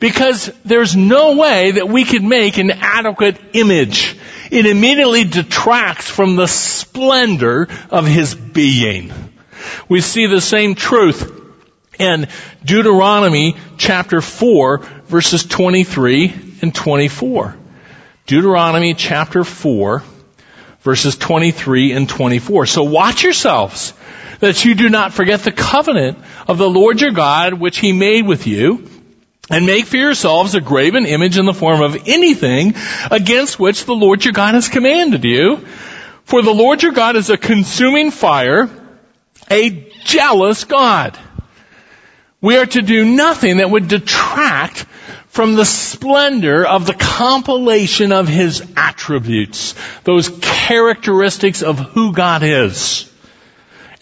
Because 0.00 0.50
there's 0.64 0.94
no 0.94 1.36
way 1.36 1.72
that 1.72 1.88
we 1.88 2.04
could 2.04 2.22
make 2.22 2.58
an 2.58 2.70
adequate 2.70 3.36
image. 3.52 4.16
It 4.50 4.64
immediately 4.64 5.24
detracts 5.24 6.08
from 6.08 6.36
the 6.36 6.46
splendor 6.46 7.68
of 7.90 8.06
His 8.06 8.34
being. 8.34 9.12
We 9.88 10.00
see 10.00 10.26
the 10.26 10.40
same 10.40 10.74
truth 10.74 11.34
in 11.98 12.28
Deuteronomy 12.64 13.56
chapter 13.76 14.20
4 14.20 14.78
verses 15.06 15.44
23 15.44 16.58
and 16.62 16.74
24. 16.74 17.56
Deuteronomy 18.26 18.94
chapter 18.94 19.42
4 19.42 20.02
verses 20.80 21.16
23 21.16 21.92
and 21.92 22.08
24. 22.08 22.66
So 22.66 22.84
watch 22.84 23.22
yourselves 23.22 23.92
that 24.40 24.64
you 24.64 24.74
do 24.74 24.88
not 24.88 25.12
forget 25.12 25.40
the 25.40 25.52
covenant 25.52 26.18
of 26.46 26.58
the 26.58 26.68
Lord 26.68 27.00
your 27.00 27.10
God 27.10 27.54
which 27.54 27.78
he 27.78 27.92
made 27.92 28.26
with 28.26 28.46
you 28.46 28.88
and 29.50 29.66
make 29.66 29.86
for 29.86 29.96
yourselves 29.96 30.54
a 30.54 30.60
graven 30.60 31.06
image 31.06 31.38
in 31.38 31.46
the 31.46 31.54
form 31.54 31.80
of 31.80 32.06
anything 32.06 32.74
against 33.10 33.58
which 33.58 33.84
the 33.84 33.94
Lord 33.94 34.24
your 34.24 34.32
God 34.32 34.54
has 34.54 34.68
commanded 34.68 35.24
you. 35.24 35.66
For 36.24 36.42
the 36.42 36.52
Lord 36.52 36.82
your 36.82 36.92
God 36.92 37.16
is 37.16 37.30
a 37.30 37.38
consuming 37.38 38.10
fire, 38.10 38.68
a 39.50 39.70
jealous 40.04 40.64
God. 40.64 41.18
We 42.40 42.58
are 42.58 42.66
to 42.66 42.82
do 42.82 43.04
nothing 43.04 43.56
that 43.56 43.70
would 43.70 43.88
detract 43.88 44.86
from 45.38 45.54
the 45.54 45.64
splendor 45.64 46.66
of 46.66 46.84
the 46.84 46.94
compilation 46.94 48.10
of 48.10 48.26
His 48.26 48.60
attributes, 48.76 49.76
those 50.02 50.28
characteristics 50.40 51.62
of 51.62 51.78
who 51.78 52.12
God 52.12 52.42
is. 52.42 53.08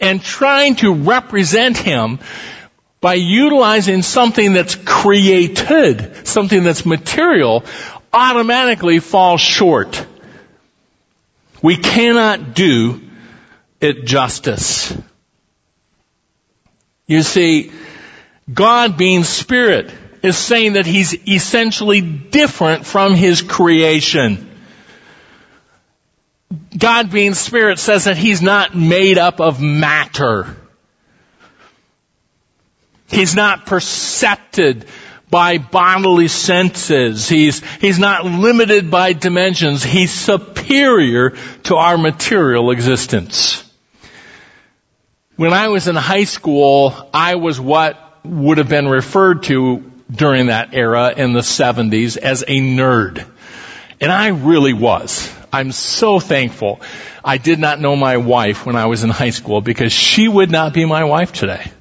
And 0.01 0.19
trying 0.19 0.77
to 0.77 0.95
represent 0.95 1.77
Him 1.77 2.17
by 3.01 3.13
utilizing 3.13 4.01
something 4.01 4.53
that's 4.53 4.73
created, 4.73 6.25
something 6.25 6.63
that's 6.63 6.87
material, 6.87 7.63
automatically 8.11 8.97
falls 8.97 9.39
short. 9.39 10.07
We 11.61 11.77
cannot 11.77 12.55
do 12.55 12.99
it 13.79 14.05
justice. 14.05 14.91
You 17.05 17.21
see, 17.21 17.71
God 18.51 18.97
being 18.97 19.23
spirit, 19.23 19.93
is 20.23 20.37
saying 20.37 20.73
that 20.73 20.85
he's 20.85 21.13
essentially 21.27 22.01
different 22.01 22.85
from 22.85 23.15
his 23.15 23.41
creation. 23.41 24.49
God 26.77 27.11
being 27.11 27.33
spirit 27.33 27.79
says 27.79 28.05
that 28.05 28.17
he's 28.17 28.41
not 28.41 28.75
made 28.75 29.17
up 29.17 29.39
of 29.41 29.61
matter. 29.61 30.55
He's 33.07 33.35
not 33.35 33.65
percepted 33.65 34.85
by 35.29 35.57
bodily 35.57 36.27
senses. 36.27 37.27
He's, 37.27 37.61
he's 37.79 37.99
not 37.99 38.25
limited 38.25 38.89
by 38.89 39.13
dimensions. 39.13 39.83
He's 39.83 40.11
superior 40.11 41.31
to 41.63 41.75
our 41.75 41.97
material 41.97 42.71
existence. 42.71 43.63
When 45.35 45.53
I 45.53 45.67
was 45.67 45.87
in 45.87 45.95
high 45.95 46.23
school, 46.23 47.09
I 47.13 47.35
was 47.35 47.59
what 47.59 48.25
would 48.25 48.57
have 48.57 48.69
been 48.69 48.87
referred 48.87 49.43
to 49.43 49.91
during 50.09 50.47
that 50.47 50.73
era 50.73 51.13
in 51.15 51.33
the 51.33 51.41
70s 51.41 52.17
as 52.17 52.43
a 52.43 52.59
nerd. 52.59 53.25
And 53.99 54.11
I 54.11 54.27
really 54.27 54.73
was. 54.73 55.33
I'm 55.51 55.71
so 55.71 56.19
thankful 56.19 56.81
I 57.23 57.37
did 57.37 57.59
not 57.59 57.79
know 57.79 57.95
my 57.95 58.17
wife 58.17 58.65
when 58.65 58.75
I 58.75 58.85
was 58.85 59.03
in 59.03 59.09
high 59.09 59.31
school 59.31 59.59
because 59.61 59.91
she 59.91 60.27
would 60.27 60.51
not 60.51 60.73
be 60.73 60.85
my 60.85 61.03
wife 61.03 61.33
today. 61.33 61.71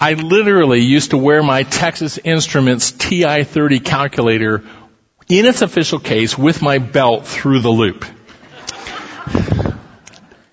I 0.00 0.14
literally 0.14 0.80
used 0.80 1.10
to 1.10 1.16
wear 1.16 1.42
my 1.42 1.62
Texas 1.64 2.18
Instruments 2.22 2.92
TI-30 2.92 3.84
calculator 3.84 4.64
in 5.28 5.44
its 5.44 5.62
official 5.62 5.98
case 5.98 6.36
with 6.36 6.62
my 6.62 6.78
belt 6.78 7.26
through 7.26 7.60
the 7.60 7.70
loop. 7.70 8.04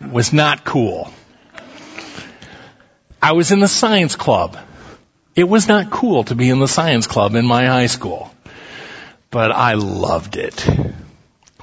Was 0.02 0.34
not 0.34 0.64
cool. 0.64 1.12
I 3.22 3.34
was 3.34 3.52
in 3.52 3.60
the 3.60 3.68
science 3.68 4.16
club. 4.16 4.58
It 5.36 5.50
was 5.50 5.68
not 5.68 5.92
cool 5.92 6.24
to 6.25 6.36
be 6.36 6.50
in 6.50 6.60
the 6.60 6.68
science 6.68 7.08
club 7.08 7.36
in 7.36 7.46
my 7.46 7.65
high 7.65 7.88
school. 7.88 8.34
But 9.30 9.51
I 9.51 9.74
loved 9.74 10.38
it. 10.38 10.65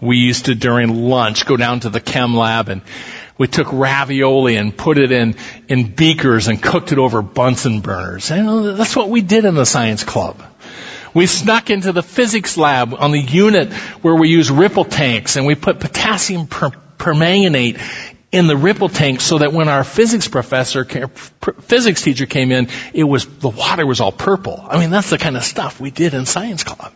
We 0.01 0.19
used 0.19 0.47
to 0.47 0.55
during 0.55 1.09
lunch 1.09 1.47
go 1.47 1.57
down 1.57 1.81
to 1.81 1.89
the 1.89 2.01
chem 2.01 2.37
lab 2.37 2.69
and 2.69 2.83
we 3.39 3.47
took 3.49 3.73
ravioli 3.73 4.57
and 4.57 4.77
put 4.77 4.99
it 4.99 5.11
in, 5.11 5.37
in 5.69 5.95
beakers 5.95 6.49
and 6.49 6.63
cooked 6.63 6.93
it 6.93 6.99
over 6.99 7.23
Bunsen 7.23 7.81
burners. 7.81 8.31
And 8.31 8.49
uh, 8.49 8.73
that's 8.73 8.95
what 8.95 9.09
we 9.09 9.23
did 9.23 9.47
in 9.47 9.55
the 9.55 9.65
science 9.65 10.05
club. 10.05 10.43
We 11.15 11.27
snuck 11.27 11.71
into 11.71 11.93
the 11.93 12.03
physics 12.03 12.59
lab 12.59 12.95
on 12.95 13.11
the 13.11 13.21
unit 13.21 13.73
where 14.03 14.15
we 14.15 14.29
use 14.29 14.51
ripple 14.51 14.85
tanks 14.85 15.37
and 15.37 15.47
we 15.47 15.55
put 15.55 15.81
potassium 15.81 16.47
per- 16.47 16.71
permanganate 16.99 17.81
in 18.33 18.47
the 18.47 18.57
ripple 18.57 18.89
tank 18.89 19.21
so 19.21 19.39
that 19.39 19.53
when 19.53 19.69
our 19.69 19.85
physics 19.85 20.27
professor, 20.27 20.85
physics 20.85 22.03
teacher 22.03 22.25
came 22.25 22.51
in, 22.51 22.69
it 22.95 23.05
was, 23.05 23.27
the 23.27 23.51
water 23.51 23.87
was 23.87 24.01
all 24.01 24.11
purple. 24.11 24.65
I 24.67 24.79
mean, 24.79 24.91
that's 24.91 25.11
the 25.11 25.19
kind 25.19 25.37
of 25.37 25.45
stuff 25.45 25.79
we 25.79 25.91
did 25.91 26.15
in 26.15 26.25
science 26.25 26.65
club. 26.65 26.93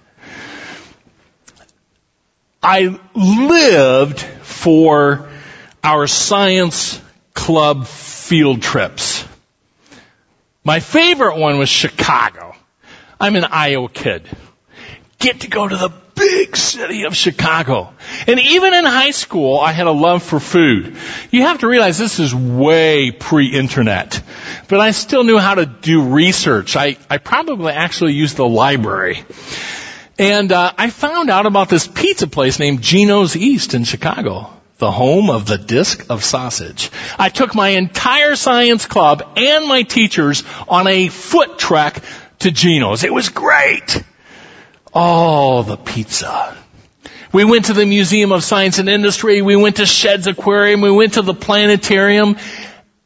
I 2.62 2.98
lived 3.14 4.20
for 4.20 5.28
our 5.84 6.06
science 6.06 7.00
club 7.34 7.86
field 7.86 8.62
trips. 8.62 9.24
My 10.64 10.80
favorite 10.80 11.36
one 11.36 11.58
was 11.58 11.68
Chicago. 11.68 12.56
I'm 13.20 13.36
an 13.36 13.44
Iowa 13.44 13.88
kid. 13.88 14.28
Get 15.18 15.40
to 15.40 15.48
go 15.48 15.68
to 15.68 15.76
the 15.76 15.90
big 16.16 16.56
city 16.56 17.04
of 17.04 17.14
Chicago. 17.14 17.92
And 18.26 18.40
even 18.40 18.74
in 18.74 18.84
high 18.84 19.12
school, 19.12 19.60
I 19.60 19.72
had 19.72 19.86
a 19.86 19.92
love 19.92 20.22
for 20.22 20.40
food. 20.40 20.96
You 21.30 21.42
have 21.42 21.58
to 21.60 21.68
realize 21.68 21.98
this 21.98 22.18
is 22.18 22.34
way 22.34 23.12
pre-internet. 23.12 24.20
But 24.68 24.80
I 24.80 24.90
still 24.90 25.22
knew 25.22 25.38
how 25.38 25.54
to 25.54 25.66
do 25.66 26.02
research. 26.02 26.74
I, 26.74 26.96
I 27.08 27.18
probably 27.18 27.72
actually 27.72 28.14
used 28.14 28.36
the 28.36 28.48
library. 28.48 29.22
And 30.18 30.50
uh, 30.50 30.72
I 30.76 30.90
found 30.90 31.30
out 31.30 31.46
about 31.46 31.68
this 31.68 31.86
pizza 31.86 32.26
place 32.26 32.58
named 32.58 32.80
Gino's 32.82 33.36
East 33.36 33.74
in 33.74 33.84
Chicago 33.84 34.52
the 34.78 34.90
home 34.90 35.30
of 35.30 35.46
the 35.46 35.56
disc 35.56 36.04
of 36.10 36.22
sausage. 36.22 36.90
I 37.18 37.30
took 37.30 37.54
my 37.54 37.68
entire 37.70 38.36
science 38.36 38.84
club 38.84 39.22
and 39.36 39.66
my 39.66 39.84
teachers 39.84 40.44
on 40.68 40.86
a 40.86 41.08
foot 41.08 41.58
trek 41.58 42.02
to 42.40 42.50
Gino's. 42.50 43.02
It 43.02 43.12
was 43.12 43.30
great. 43.30 44.02
Oh, 44.98 45.62
the 45.62 45.76
pizza. 45.76 46.56
We 47.30 47.44
went 47.44 47.66
to 47.66 47.74
the 47.74 47.84
Museum 47.84 48.32
of 48.32 48.42
Science 48.42 48.78
and 48.78 48.88
Industry. 48.88 49.42
We 49.42 49.54
went 49.54 49.76
to 49.76 49.84
Shedd's 49.84 50.26
Aquarium. 50.26 50.80
We 50.80 50.90
went 50.90 51.14
to 51.14 51.22
the 51.22 51.34
planetarium. 51.34 52.38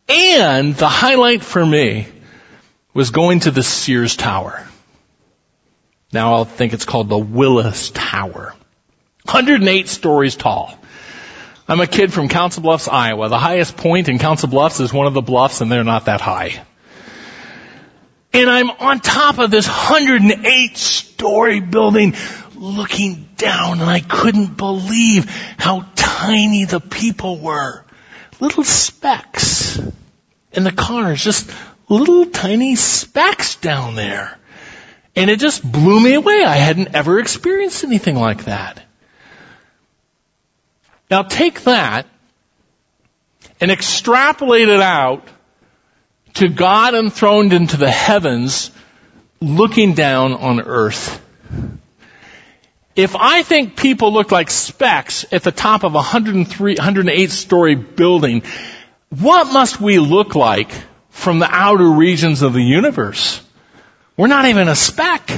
And 0.09 0.77
the 0.77 0.87
highlight 0.89 1.43
for 1.43 1.67
me 1.67 2.07
was 2.95 3.11
going 3.11 3.41
to 3.41 3.51
the 3.51 3.65
Sears 3.65 4.15
Tower. 4.15 4.69
Now 6.13 6.35
I'll 6.35 6.45
think 6.45 6.75
it's 6.75 6.85
called 6.85 7.09
the 7.09 7.19
Willis 7.19 7.91
Tower. 7.93 8.55
108 9.25 9.89
stories 9.89 10.37
tall. 10.37 10.79
I'm 11.67 11.81
a 11.81 11.89
kid 11.89 12.13
from 12.13 12.29
Council 12.29 12.63
Bluffs, 12.63 12.87
Iowa. 12.87 13.29
The 13.29 13.37
highest 13.37 13.77
point 13.77 14.09
in 14.09 14.21
Council 14.21 14.49
Bluffs 14.49 14.79
is 14.79 14.93
one 14.93 15.09
of 15.09 15.15
the 15.15 15.23
bluffs 15.23 15.61
and 15.61 15.73
they're 15.73 15.83
not 15.83 16.05
that 16.05 16.21
high. 16.21 16.63
And 18.33 18.49
I'm 18.49 18.71
on 18.71 19.01
top 19.01 19.39
of 19.39 19.51
this 19.51 19.67
108 19.67 20.77
story 20.77 21.61
building 21.61 22.15
looking 22.55 23.29
down 23.37 23.81
and 23.81 23.91
I 23.91 24.01
couldn't 24.01 24.57
believe 24.57 25.25
how 25.59 25.87
tiny 25.97 26.65
the 26.65 26.81
people 26.81 27.39
were. 27.39 27.85
Little 28.39 28.65
specks 28.65 29.81
in 30.53 30.65
the 30.65 30.73
cars, 30.73 31.23
just 31.23 31.51
little 31.89 32.27
tiny 32.27 32.77
specks 32.77 33.57
down 33.57 33.97
there. 33.97 34.39
And 35.17 35.29
it 35.29 35.41
just 35.41 35.63
blew 35.63 36.01
me 36.01 36.15
away. 36.15 36.45
I 36.45 36.57
hadn't 36.57 36.95
ever 36.95 37.19
experienced 37.19 37.83
anything 37.83 38.17
like 38.17 38.45
that. 38.45 38.83
Now 41.11 41.23
take 41.23 41.63
that 41.63 42.07
and 43.61 43.71
extrapolate 43.71 44.69
it 44.69 44.81
out 44.81 45.27
to 46.35 46.49
God 46.49 46.95
enthroned 46.95 47.53
into 47.53 47.77
the 47.77 47.91
heavens 47.91 48.71
looking 49.41 49.95
down 49.95 50.33
on 50.35 50.61
earth. 50.61 51.21
If 52.97 53.17
I 53.17 53.43
think 53.43 53.77
people 53.77 54.13
look 54.13 54.31
like 54.31 54.51
specks 54.51 55.25
at 55.33 55.43
the 55.43 55.53
top 55.53 55.85
of 55.85 55.93
a 55.93 55.97
103, 55.97 56.75
108 56.75 57.31
story 57.31 57.75
building, 57.75 58.43
what 59.09 59.53
must 59.53 59.81
we 59.81 59.99
look 59.99 60.35
like 60.35 60.73
from 61.11 61.39
the 61.39 61.49
outer 61.49 61.89
regions 61.89 62.43
of 62.43 62.53
the 62.53 62.63
universe? 62.63 63.43
We're 64.17 64.27
not 64.27 64.45
even 64.47 64.69
a 64.69 64.77
speck. 64.77 65.31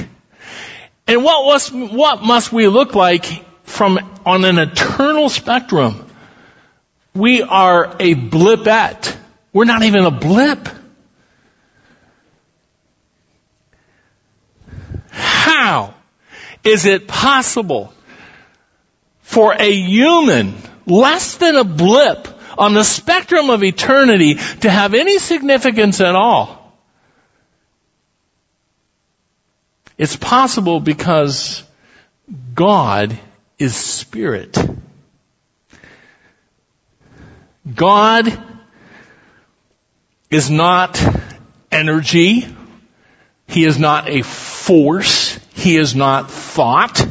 And 1.07 1.23
what 1.23 1.45
was, 1.45 1.71
what 1.71 2.21
must 2.21 2.51
we 2.51 2.67
look 2.67 2.95
like 2.95 3.25
from 3.63 3.97
on 4.25 4.45
an 4.45 4.57
eternal 4.57 5.29
spectrum, 5.29 6.05
we 7.13 7.41
are 7.41 7.95
a 7.99 8.15
blipette. 8.15 9.15
We're 9.51 9.65
not 9.65 9.83
even 9.83 10.05
a 10.05 10.11
blip. 10.11 10.67
How 15.53 15.93
is 16.63 16.85
it 16.85 17.07
possible 17.07 17.93
for 19.21 19.53
a 19.53 19.71
human 19.71 20.55
less 20.87 21.37
than 21.37 21.55
a 21.55 21.63
blip 21.63 22.27
on 22.57 22.73
the 22.73 22.83
spectrum 22.83 23.51
of 23.51 23.63
eternity 23.63 24.35
to 24.61 24.69
have 24.69 24.95
any 24.95 25.19
significance 25.19 26.01
at 26.01 26.15
all? 26.15 26.73
It's 29.95 30.15
possible 30.15 30.79
because 30.79 31.63
God 32.55 33.17
is 33.59 33.75
spirit. 33.75 34.57
God 37.75 38.37
is 40.31 40.49
not 40.49 40.99
energy. 41.71 42.47
He 43.47 43.65
is 43.65 43.77
not 43.77 44.09
a 44.09 44.23
force. 44.23 45.39
He 45.53 45.77
is 45.77 45.95
not 45.95 46.29
thought. 46.31 47.05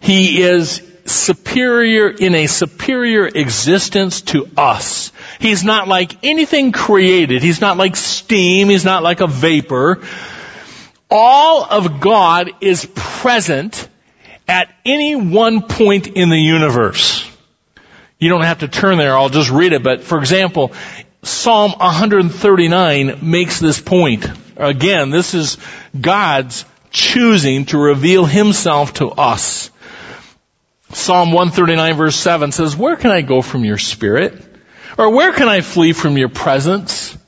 He 0.00 0.42
is 0.42 0.82
superior 1.06 2.08
in 2.08 2.34
a 2.34 2.46
superior 2.46 3.26
existence 3.26 4.22
to 4.22 4.48
us. 4.56 5.12
He's 5.38 5.64
not 5.64 5.88
like 5.88 6.24
anything 6.24 6.72
created. 6.72 7.42
He's 7.42 7.60
not 7.60 7.76
like 7.76 7.96
steam. 7.96 8.68
He's 8.68 8.84
not 8.84 9.02
like 9.02 9.20
a 9.20 9.26
vapor. 9.26 10.02
All 11.10 11.64
of 11.64 12.00
God 12.00 12.50
is 12.60 12.88
present 12.94 13.88
at 14.48 14.74
any 14.84 15.16
one 15.16 15.62
point 15.62 16.06
in 16.06 16.30
the 16.30 16.38
universe. 16.38 17.28
You 18.18 18.28
don't 18.30 18.42
have 18.42 18.60
to 18.60 18.68
turn 18.68 18.98
there, 18.98 19.16
I'll 19.16 19.28
just 19.28 19.50
read 19.50 19.72
it, 19.72 19.82
but 19.82 20.02
for 20.02 20.18
example, 20.18 20.72
Psalm 21.22 21.72
139 21.72 23.18
makes 23.22 23.60
this 23.60 23.80
point. 23.80 24.26
Again, 24.56 25.10
this 25.10 25.34
is 25.34 25.58
God's 25.98 26.64
choosing 26.94 27.66
to 27.66 27.76
reveal 27.76 28.24
himself 28.24 28.94
to 28.94 29.08
us. 29.08 29.70
Psalm 30.92 31.32
139 31.32 31.96
verse 31.96 32.16
7 32.16 32.52
says, 32.52 32.76
Where 32.76 32.96
can 32.96 33.10
I 33.10 33.20
go 33.20 33.42
from 33.42 33.64
your 33.64 33.78
spirit? 33.78 34.42
Or 34.96 35.10
where 35.10 35.32
can 35.32 35.48
I 35.48 35.60
flee 35.60 35.92
from 35.92 36.16
your 36.16 36.28
presence? 36.28 37.18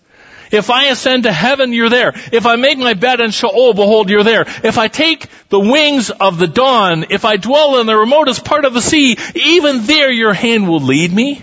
If 0.52 0.70
I 0.70 0.86
ascend 0.86 1.24
to 1.24 1.32
heaven, 1.32 1.72
you're 1.72 1.88
there. 1.88 2.12
If 2.32 2.46
I 2.46 2.54
make 2.54 2.78
my 2.78 2.94
bed 2.94 3.18
in 3.18 3.32
Sheol, 3.32 3.74
behold, 3.74 4.08
you're 4.08 4.22
there. 4.22 4.42
If 4.62 4.78
I 4.78 4.86
take 4.86 5.26
the 5.48 5.58
wings 5.58 6.10
of 6.10 6.38
the 6.38 6.46
dawn, 6.46 7.06
if 7.10 7.24
I 7.24 7.36
dwell 7.36 7.80
in 7.80 7.88
the 7.88 7.96
remotest 7.96 8.44
part 8.44 8.64
of 8.64 8.72
the 8.72 8.80
sea, 8.80 9.18
even 9.34 9.86
there 9.86 10.12
your 10.12 10.32
hand 10.32 10.68
will 10.68 10.80
lead 10.80 11.12
me, 11.12 11.42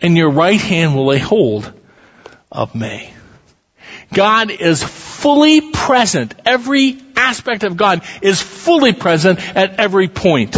and 0.00 0.16
your 0.16 0.30
right 0.30 0.60
hand 0.60 0.96
will 0.96 1.06
lay 1.06 1.18
hold 1.18 1.72
of 2.50 2.74
me. 2.74 3.13
God 4.14 4.50
is 4.50 4.82
fully 4.82 5.72
present. 5.72 6.34
Every 6.44 6.98
aspect 7.16 7.64
of 7.64 7.76
God 7.76 8.02
is 8.22 8.40
fully 8.40 8.92
present 8.92 9.40
at 9.56 9.80
every 9.80 10.08
point. 10.08 10.56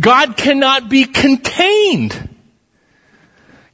God 0.00 0.36
cannot 0.36 0.88
be 0.88 1.04
contained. 1.04 2.30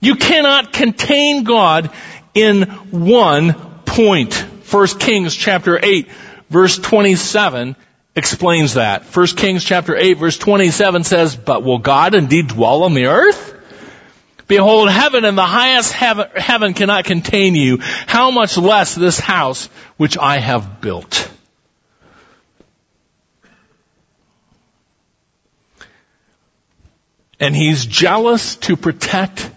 You 0.00 0.16
cannot 0.16 0.72
contain 0.72 1.44
God 1.44 1.90
in 2.34 2.62
one 2.90 3.54
point. 3.84 4.34
1 4.34 4.86
Kings 4.98 5.34
chapter 5.34 5.78
8 5.80 6.10
verse 6.50 6.78
27 6.78 7.76
explains 8.14 8.74
that. 8.74 9.04
1 9.04 9.26
Kings 9.28 9.64
chapter 9.64 9.96
8 9.96 10.18
verse 10.18 10.38
27 10.38 11.04
says, 11.04 11.36
But 11.36 11.62
will 11.62 11.78
God 11.78 12.14
indeed 12.14 12.48
dwell 12.48 12.84
on 12.84 12.94
the 12.94 13.06
earth? 13.06 13.61
Behold, 14.52 14.90
heaven 14.90 15.24
and 15.24 15.38
the 15.38 15.46
highest 15.46 15.94
heaven, 15.94 16.28
heaven 16.36 16.74
cannot 16.74 17.06
contain 17.06 17.54
you. 17.54 17.78
How 17.80 18.30
much 18.30 18.58
less 18.58 18.94
this 18.94 19.18
house 19.18 19.64
which 19.96 20.18
I 20.18 20.40
have 20.40 20.82
built. 20.82 21.30
And 27.40 27.56
he's 27.56 27.86
jealous 27.86 28.56
to 28.56 28.76
protect 28.76 29.50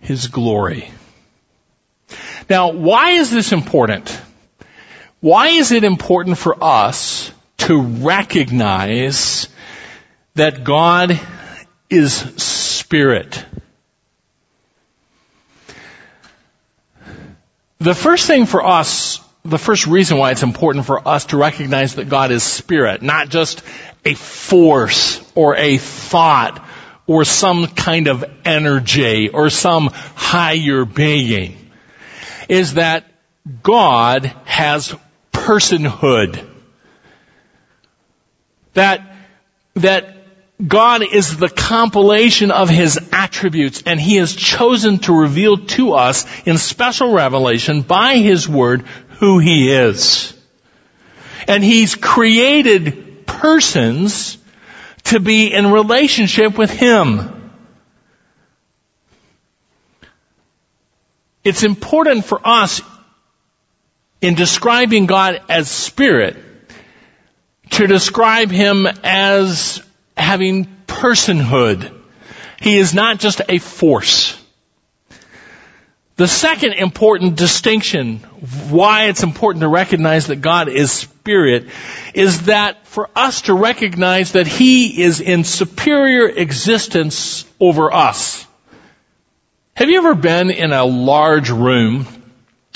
his 0.00 0.26
glory. 0.26 0.90
Now, 2.48 2.72
why 2.72 3.10
is 3.10 3.30
this 3.30 3.52
important? 3.52 4.10
Why 5.20 5.50
is 5.50 5.70
it 5.70 5.84
important 5.84 6.36
for 6.36 6.56
us 6.60 7.30
to 7.58 7.80
recognize 7.80 9.48
that 10.34 10.64
God 10.64 11.20
is 11.88 12.12
spirit? 12.12 13.44
The 17.80 17.94
first 17.94 18.26
thing 18.26 18.44
for 18.44 18.64
us, 18.64 19.20
the 19.42 19.58
first 19.58 19.86
reason 19.86 20.18
why 20.18 20.32
it's 20.32 20.42
important 20.42 20.84
for 20.84 21.08
us 21.08 21.24
to 21.26 21.38
recognize 21.38 21.94
that 21.94 22.10
God 22.10 22.30
is 22.30 22.42
spirit, 22.42 23.00
not 23.00 23.30
just 23.30 23.62
a 24.04 24.12
force 24.12 25.20
or 25.34 25.56
a 25.56 25.78
thought 25.78 26.62
or 27.06 27.24
some 27.24 27.66
kind 27.66 28.06
of 28.06 28.22
energy 28.44 29.30
or 29.30 29.48
some 29.48 29.88
higher 29.92 30.84
being, 30.84 31.56
is 32.50 32.74
that 32.74 33.06
God 33.62 34.26
has 34.44 34.94
personhood. 35.32 36.46
That, 38.74 39.16
that 39.74 40.19
God 40.66 41.02
is 41.02 41.36
the 41.36 41.48
compilation 41.48 42.50
of 42.50 42.68
His 42.68 42.98
attributes 43.12 43.82
and 43.86 44.00
He 44.00 44.16
has 44.16 44.34
chosen 44.34 44.98
to 45.00 45.12
reveal 45.12 45.58
to 45.68 45.94
us 45.94 46.26
in 46.46 46.58
special 46.58 47.12
revelation 47.12 47.82
by 47.82 48.16
His 48.16 48.48
Word 48.48 48.82
who 49.18 49.38
He 49.38 49.72
is. 49.72 50.36
And 51.48 51.64
He's 51.64 51.94
created 51.94 53.26
persons 53.26 54.38
to 55.04 55.20
be 55.20 55.52
in 55.52 55.70
relationship 55.70 56.58
with 56.58 56.70
Him. 56.70 57.36
It's 61.42 61.64
important 61.64 62.26
for 62.26 62.40
us 62.44 62.82
in 64.20 64.34
describing 64.34 65.06
God 65.06 65.40
as 65.48 65.70
Spirit 65.70 66.36
to 67.70 67.86
describe 67.86 68.50
Him 68.50 68.86
as 69.02 69.82
having 70.20 70.66
personhood. 70.86 71.92
He 72.60 72.76
is 72.76 72.94
not 72.94 73.18
just 73.18 73.40
a 73.48 73.58
force. 73.58 74.36
The 76.16 76.28
second 76.28 76.74
important 76.74 77.36
distinction, 77.36 78.18
why 78.68 79.04
it's 79.04 79.22
important 79.22 79.62
to 79.62 79.68
recognize 79.68 80.26
that 80.26 80.36
God 80.36 80.68
is 80.68 80.92
spirit, 80.92 81.68
is 82.12 82.42
that 82.42 82.86
for 82.86 83.08
us 83.16 83.42
to 83.42 83.54
recognize 83.54 84.32
that 84.32 84.46
He 84.46 85.02
is 85.02 85.22
in 85.22 85.44
superior 85.44 86.28
existence 86.28 87.46
over 87.58 87.90
us. 87.90 88.46
Have 89.72 89.88
you 89.88 89.96
ever 89.96 90.14
been 90.14 90.50
in 90.50 90.74
a 90.74 90.84
large 90.84 91.48
room 91.48 92.06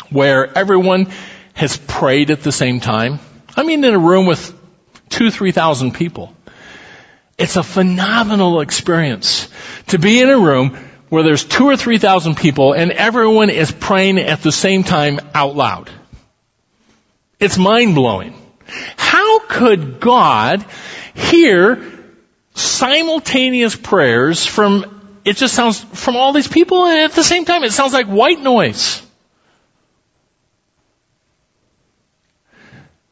where 0.08 0.56
everyone 0.56 1.08
has 1.52 1.76
prayed 1.76 2.30
at 2.30 2.42
the 2.42 2.52
same 2.52 2.80
time? 2.80 3.18
I 3.54 3.62
mean 3.62 3.84
in 3.84 3.92
a 3.92 3.98
room 3.98 4.24
with 4.24 4.58
two, 5.10 5.30
three 5.30 5.52
thousand 5.52 5.92
people. 5.92 6.33
It's 7.36 7.56
a 7.56 7.62
phenomenal 7.62 8.60
experience 8.60 9.48
to 9.88 9.98
be 9.98 10.20
in 10.20 10.30
a 10.30 10.38
room 10.38 10.76
where 11.08 11.22
there's 11.22 11.44
two 11.44 11.66
or 11.66 11.76
three 11.76 11.98
thousand 11.98 12.36
people 12.36 12.72
and 12.72 12.92
everyone 12.92 13.50
is 13.50 13.72
praying 13.72 14.18
at 14.18 14.42
the 14.42 14.52
same 14.52 14.84
time 14.84 15.20
out 15.34 15.56
loud. 15.56 15.90
It's 17.40 17.58
mind 17.58 17.94
blowing. 17.94 18.34
How 18.96 19.40
could 19.40 20.00
God 20.00 20.64
hear 21.14 21.92
simultaneous 22.54 23.74
prayers 23.74 24.46
from, 24.46 25.18
it 25.24 25.36
just 25.36 25.54
sounds, 25.54 25.80
from 25.80 26.16
all 26.16 26.32
these 26.32 26.48
people 26.48 26.86
at 26.86 27.12
the 27.12 27.24
same 27.24 27.44
time? 27.44 27.64
It 27.64 27.72
sounds 27.72 27.92
like 27.92 28.06
white 28.06 28.40
noise. 28.40 29.02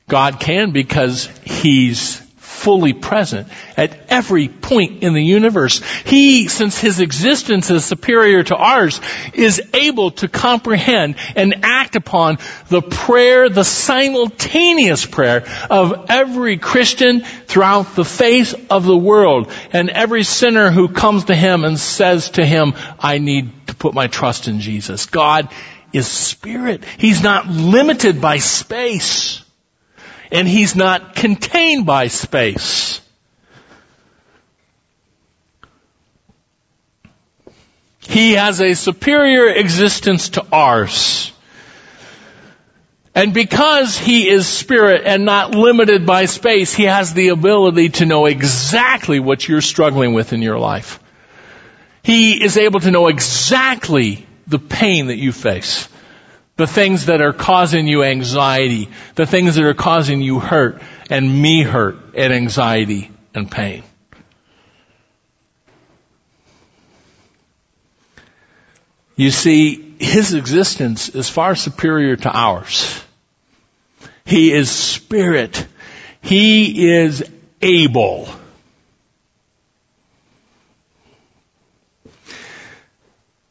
God 0.09 0.41
can 0.41 0.71
because 0.73 1.27
He's 1.45 2.22
fully 2.63 2.93
present 2.93 3.49
at 3.77 3.99
every 4.09 4.47
point 4.47 5.03
in 5.03 5.15
the 5.15 5.23
universe. 5.23 5.83
He, 6.05 6.47
since 6.47 6.79
his 6.79 7.01
existence 7.01 7.71
is 7.71 7.85
superior 7.85 8.45
to 8.45 8.57
ours, 8.57 9.01
is 9.35 9.61
able 9.75 10.13
to 10.13 10.29
comprehend 10.29 11.17
and 11.35 11.65
act 11.65 11.97
upon 11.97 12.39
the 12.69 12.81
prayer, 12.81 13.49
the 13.49 13.65
simultaneous 13.65 15.05
prayer 15.05 15.45
of 15.71 16.07
every 16.09 16.57
Christian 16.57 17.23
throughout 17.23 17.97
the 17.97 18.05
face 18.05 18.55
of 18.71 18.85
the 18.85 18.97
world 18.97 19.51
and 19.73 19.91
every 19.91 20.23
sinner 20.23 20.71
who 20.71 20.89
comes 20.89 21.25
to 21.25 21.35
him 21.35 21.65
and 21.65 21.79
says 21.79 22.31
to 22.31 22.45
him, 22.45 22.75
I 23.01 23.19
need 23.19 23.67
to 23.67 23.75
put 23.75 23.93
my 23.93 24.07
trust 24.07 24.47
in 24.47 24.61
Jesus. 24.61 25.07
God 25.07 25.49
is 25.93 26.07
spirit. 26.07 26.85
He's 26.85 27.23
not 27.23 27.49
limited 27.49 28.21
by 28.21 28.39
space 28.39 29.42
and 30.33 30.49
he's 30.49 30.75
not 30.75 31.15
contained 31.15 31.85
by 31.85 32.09
space. 32.09 33.01
He 38.01 38.33
has 38.33 38.61
a 38.61 38.75
superior 38.75 39.49
existence 39.49 40.31
to 40.31 40.47
ours. 40.51 41.31
And 43.15 43.35
because 43.35 43.99
he 43.99 44.29
is 44.29 44.49
spirit 44.49 45.03
and 45.05 45.27
not 45.27 45.55
limited 45.55 46.07
by 46.07 46.25
space, 46.25 46.73
he 46.73 46.85
has 46.85 47.13
the 47.13 47.29
ability 47.29 47.91
to 47.91 48.07
know 48.07 48.25
exactly 48.25 49.21
what 49.21 49.47
you're 49.47 49.61
struggling 49.61 50.15
with 50.15 50.33
in 50.33 50.41
your 50.41 50.59
life. 50.59 50.99
He 52.03 52.43
is 52.43 52.57
able 52.57 52.81
to 52.81 52.91
know 52.91 53.09
exactly 53.09 54.27
the 54.47 54.59
pain 54.59 55.09
that 55.09 55.19
you 55.19 55.31
face 55.31 55.89
the 56.57 56.67
things 56.67 57.07
that 57.07 57.23
are 57.23 57.33
causing 57.33 57.87
you 57.87 58.03
anxiety, 58.03 58.89
the 59.15 59.27
things 59.27 59.55
that 59.55 59.65
are 59.65 59.75
causing 59.75 60.21
you 60.21 60.39
hurt 60.39 60.83
and 61.11 61.43
me 61.43 61.63
hurt 61.63 61.97
and 62.15 62.33
anxiety 62.33 63.11
and 63.35 63.51
pain. 63.51 63.83
You 69.17 69.31
see, 69.31 69.95
his 69.99 70.35
existence 70.35 71.09
is 71.11 71.29
far 71.29 71.55
superior 71.55 72.17
to 72.17 72.31
ours. 72.31 73.03
He 74.25 74.53
is 74.53 74.71
spirit. 74.71 75.67
He 76.23 76.89
is 76.89 77.23
able. 77.61 78.29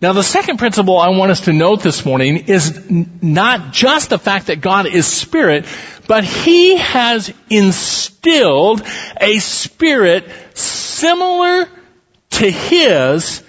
Now 0.02 0.14
the 0.14 0.24
second 0.24 0.58
principle 0.58 0.98
I 0.98 1.10
want 1.10 1.32
us 1.32 1.42
to 1.42 1.54
note 1.54 1.84
this 1.84 2.04
morning 2.04 2.46
is 2.48 2.90
not 2.90 3.72
just 3.72 4.10
the 4.10 4.18
fact 4.18 4.48
that 4.48 4.60
God 4.60 4.88
is 4.88 5.06
spirit, 5.06 5.66
but 6.08 6.24
He 6.24 6.78
has 6.78 7.32
instilled 7.52 8.82
a 9.20 9.38
spirit 9.38 10.26
similar 10.56 11.70
to 12.32 12.50
His 12.50 13.44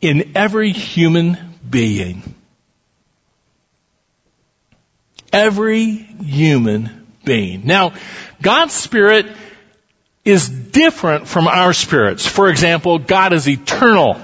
in 0.00 0.32
every 0.36 0.70
human 0.70 1.36
being. 1.68 2.22
Every 5.32 5.90
human 5.90 7.06
being. 7.24 7.66
Now, 7.66 7.94
God's 8.40 8.74
spirit 8.74 9.26
is 10.24 10.48
different 10.48 11.26
from 11.26 11.48
our 11.48 11.72
spirits. 11.72 12.24
For 12.26 12.48
example, 12.48 13.00
God 13.00 13.32
is 13.32 13.48
eternal. 13.48 14.20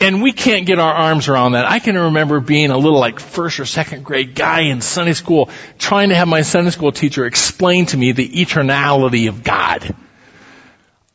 And 0.00 0.22
we 0.22 0.32
can't 0.32 0.64
get 0.64 0.78
our 0.78 0.92
arms 0.92 1.28
around 1.28 1.52
that. 1.52 1.66
I 1.66 1.80
can 1.80 1.98
remember 1.98 2.38
being 2.38 2.70
a 2.70 2.78
little 2.78 3.00
like 3.00 3.18
first 3.18 3.58
or 3.58 3.66
second 3.66 4.04
grade 4.04 4.34
guy 4.34 4.60
in 4.62 4.80
Sunday 4.80 5.12
school 5.12 5.50
trying 5.76 6.10
to 6.10 6.14
have 6.14 6.28
my 6.28 6.42
Sunday 6.42 6.70
school 6.70 6.92
teacher 6.92 7.26
explain 7.26 7.86
to 7.86 7.96
me 7.96 8.12
the 8.12 8.28
eternality 8.28 9.28
of 9.28 9.42
God. 9.42 9.94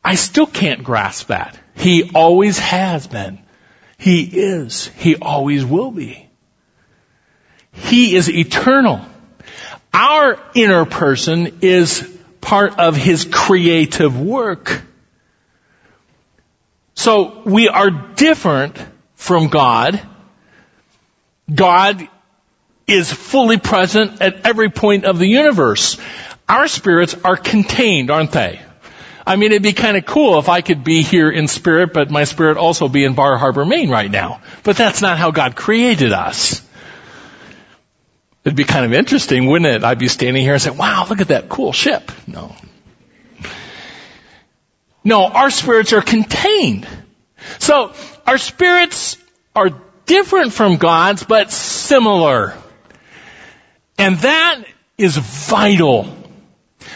I 0.04 0.16
still 0.16 0.46
can't 0.46 0.84
grasp 0.84 1.28
that. 1.28 1.58
He 1.74 2.10
always 2.14 2.58
has 2.58 3.06
been. 3.06 3.38
He 3.96 4.22
is. 4.22 4.88
He 4.98 5.16
always 5.16 5.64
will 5.64 5.90
be. 5.90 6.28
He 7.72 8.14
is 8.14 8.28
eternal. 8.28 9.00
Our 9.94 10.38
inner 10.54 10.84
person 10.84 11.60
is 11.62 12.06
part 12.40 12.78
of 12.78 12.96
His 12.96 13.24
creative 13.24 14.20
work. 14.20 14.82
So 16.94 17.42
we 17.44 17.68
are 17.68 17.90
different 17.90 18.78
from 19.14 19.48
God. 19.48 20.00
God 21.52 22.08
is 22.86 23.12
fully 23.12 23.58
present 23.58 24.20
at 24.20 24.46
every 24.46 24.70
point 24.70 25.04
of 25.04 25.18
the 25.18 25.26
universe. 25.26 25.98
Our 26.48 26.68
spirits 26.68 27.14
are 27.24 27.36
contained, 27.36 28.10
aren't 28.10 28.32
they? 28.32 28.60
I 29.26 29.36
mean, 29.36 29.52
it'd 29.52 29.62
be 29.62 29.72
kind 29.72 29.96
of 29.96 30.04
cool 30.04 30.38
if 30.38 30.50
I 30.50 30.60
could 30.60 30.84
be 30.84 31.02
here 31.02 31.30
in 31.30 31.48
spirit, 31.48 31.94
but 31.94 32.10
my 32.10 32.24
spirit 32.24 32.58
also 32.58 32.88
be 32.88 33.04
in 33.04 33.14
Bar 33.14 33.38
Harbor, 33.38 33.64
Maine 33.64 33.88
right 33.88 34.10
now. 34.10 34.42
But 34.62 34.76
that's 34.76 35.00
not 35.00 35.16
how 35.16 35.30
God 35.30 35.56
created 35.56 36.12
us. 36.12 36.60
It'd 38.44 38.56
be 38.56 38.64
kind 38.64 38.84
of 38.84 38.92
interesting, 38.92 39.46
wouldn't 39.46 39.74
it? 39.74 39.84
I'd 39.84 39.98
be 39.98 40.08
standing 40.08 40.42
here 40.42 40.52
and 40.52 40.60
say, 40.60 40.70
wow, 40.70 41.06
look 41.08 41.22
at 41.22 41.28
that 41.28 41.48
cool 41.48 41.72
ship. 41.72 42.12
No. 42.26 42.54
No, 45.04 45.26
our 45.26 45.50
spirits 45.50 45.92
are 45.92 46.00
contained. 46.00 46.88
So, 47.58 47.92
our 48.26 48.38
spirits 48.38 49.18
are 49.54 49.70
different 50.06 50.52
from 50.52 50.76
God's, 50.76 51.22
but 51.22 51.50
similar. 51.52 52.54
And 53.98 54.18
that 54.18 54.64
is 54.96 55.16
vital. 55.16 56.08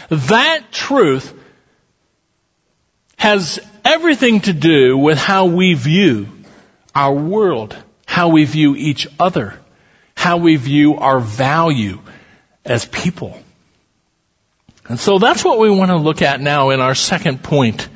That 0.09 0.71
truth 0.71 1.33
has 3.17 3.59
everything 3.85 4.41
to 4.41 4.53
do 4.53 4.97
with 4.97 5.17
how 5.17 5.45
we 5.45 5.75
view 5.75 6.29
our 6.95 7.13
world, 7.13 7.75
how 8.05 8.29
we 8.29 8.45
view 8.45 8.75
each 8.75 9.07
other, 9.19 9.59
how 10.15 10.37
we 10.37 10.55
view 10.55 10.95
our 10.95 11.19
value 11.19 11.99
as 12.65 12.85
people. 12.85 13.37
And 14.87 14.99
so 14.99 15.19
that's 15.19 15.45
what 15.45 15.59
we 15.59 15.69
want 15.69 15.91
to 15.91 15.97
look 15.97 16.21
at 16.21 16.41
now 16.41 16.71
in 16.71 16.81
our 16.81 16.95
second 16.95 17.43
point. 17.43 17.87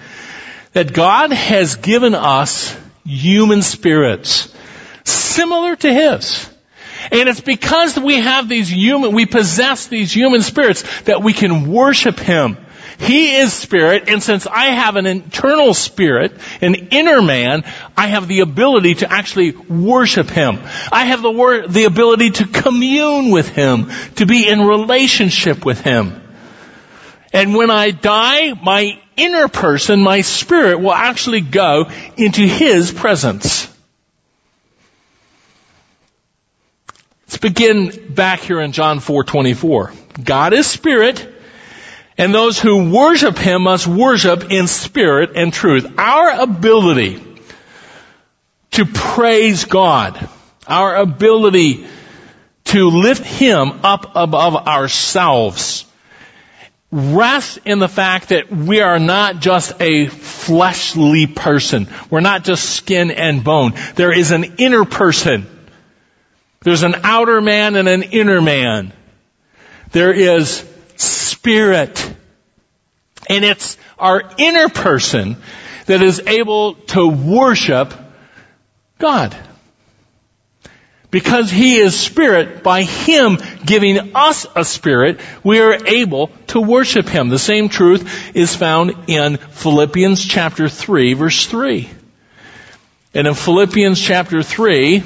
That 0.74 0.94
God 0.94 1.32
has 1.32 1.76
given 1.76 2.16
us 2.16 2.76
human 3.06 3.62
spirits 3.62 4.54
similar 5.04 5.76
to 5.76 5.94
His. 5.94 6.50
And 7.12 7.28
it's 7.28 7.42
because 7.42 7.98
we 7.98 8.16
have 8.16 8.48
these 8.48 8.70
human, 8.70 9.14
we 9.14 9.26
possess 9.26 9.88
these 9.88 10.12
human 10.12 10.42
spirits 10.42 10.84
that 11.02 11.22
we 11.22 11.34
can 11.34 11.72
worship 11.72 12.18
Him. 12.20 12.58
He 13.00 13.36
is 13.36 13.52
spirit, 13.52 14.08
and 14.08 14.22
since 14.22 14.48
I 14.48 14.68
have 14.68 14.96
an 14.96 15.06
internal 15.06 15.74
spirit, 15.74 16.34
an 16.62 16.76
inner 16.76 17.22
man, 17.22 17.64
I 17.98 18.08
have 18.08 18.28
the 18.28 18.42
ability 18.42 18.96
to 18.96 19.12
actually 19.12 19.52
worship 19.52 20.30
Him. 20.30 20.60
I 20.92 21.06
have 21.06 21.22
the 21.22 21.32
wor- 21.32 21.68
the 21.68 21.86
ability 21.86 22.32
to 22.32 22.48
commune 22.48 23.32
with 23.32 23.50
Him, 23.50 23.92
to 24.16 24.26
be 24.26 24.48
in 24.48 24.62
relationship 24.62 25.66
with 25.66 25.82
Him. 25.82 26.22
And 27.34 27.56
when 27.56 27.72
I 27.72 27.92
die, 27.92 28.54
my 28.54 29.02
inner 29.17 29.47
person, 29.47 30.02
my 30.02 30.21
spirit, 30.21 30.80
will 30.80 30.93
actually 30.93 31.41
go 31.41 31.89
into 32.17 32.41
His 32.41 32.91
presence. 32.91 33.67
Let's 37.23 37.38
begin 37.38 38.13
back 38.13 38.41
here 38.41 38.62
in 38.62 38.73
John 38.73 38.99
4:24. 38.99 39.91
God 40.23 40.54
is 40.54 40.67
spirit, 40.67 41.28
and 42.17 42.34
those 42.34 42.60
who 42.60 42.91
worship 42.91 43.38
him 43.38 43.63
must 43.63 43.88
worship 43.88 44.52
in 44.52 44.67
spirit 44.67 45.32
and 45.36 45.52
truth. 45.52 45.97
Our 45.97 46.41
ability 46.41 47.23
to 48.71 48.86
praise 48.86 49.65
God, 49.65 50.30
our 50.67 50.95
ability 50.95 51.88
to 52.65 52.89
lift 52.89 53.23
him 53.23 53.80
up 53.84 54.12
above 54.15 54.56
ourselves 54.67 55.86
rests 56.93 57.58
in 57.65 57.79
the 57.79 57.89
fact 57.89 58.29
that 58.29 58.51
we 58.51 58.82
are 58.82 58.99
not 58.99 59.39
just 59.39 59.82
a 59.82 60.08
fleshly 60.08 61.27
person. 61.27 61.88
We're 62.10 62.21
not 62.21 62.43
just 62.43 62.69
skin 62.69 63.12
and 63.12 63.43
bone. 63.43 63.73
There 63.95 64.12
is 64.12 64.32
an 64.32 64.56
inner 64.58 64.86
person 64.86 65.47
there's 66.63 66.84
an 66.84 66.95
outer 67.03 67.41
man 67.41 67.75
and 67.75 67.88
an 67.88 68.03
inner 68.03 68.41
man. 68.41 68.93
There 69.91 70.13
is 70.13 70.65
spirit. 70.95 72.15
And 73.29 73.45
it's 73.45 73.77
our 73.99 74.23
inner 74.38 74.69
person 74.69 75.38
that 75.86 76.01
is 76.01 76.21
able 76.25 76.75
to 76.75 77.08
worship 77.08 77.93
God. 78.97 79.36
Because 81.13 81.52
He 81.52 81.78
is 81.78 81.95
Spirit, 81.95 82.63
by 82.63 82.82
Him 82.82 83.38
giving 83.63 84.15
us 84.15 84.47
a 84.56 84.65
Spirit, 84.65 85.19
we 85.43 85.60
are 85.60 85.86
able 85.86 86.32
to 86.47 86.60
worship 86.60 87.08
Him. 87.08 87.30
The 87.30 87.38
same 87.38 87.69
truth 87.69 88.36
is 88.36 88.56
found 88.56 88.95
in 89.06 89.38
Philippians 89.38 90.26
chapter 90.26 90.67
3 90.67 91.13
verse 91.13 91.45
3. 91.45 91.88
And 93.13 93.28
in 93.28 93.36
Philippians 93.36 94.02
chapter 94.02 94.41
3, 94.41 95.04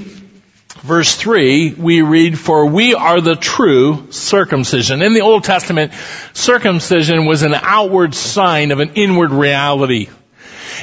verse 0.81 1.13
3, 1.17 1.73
we 1.73 2.01
read, 2.03 2.39
For 2.39 2.67
we 2.67 2.95
are 2.95 3.19
the 3.19 3.35
true 3.35 4.09
circumcision. 4.09 5.01
In 5.01 5.13
the 5.13 5.19
Old 5.19 5.43
Testament, 5.43 5.91
circumcision 6.31 7.25
was 7.25 7.43
an 7.43 7.53
outward 7.53 8.15
sign 8.15 8.71
of 8.71 8.79
an 8.79 8.91
inward 8.95 9.31
reality. 9.31 10.07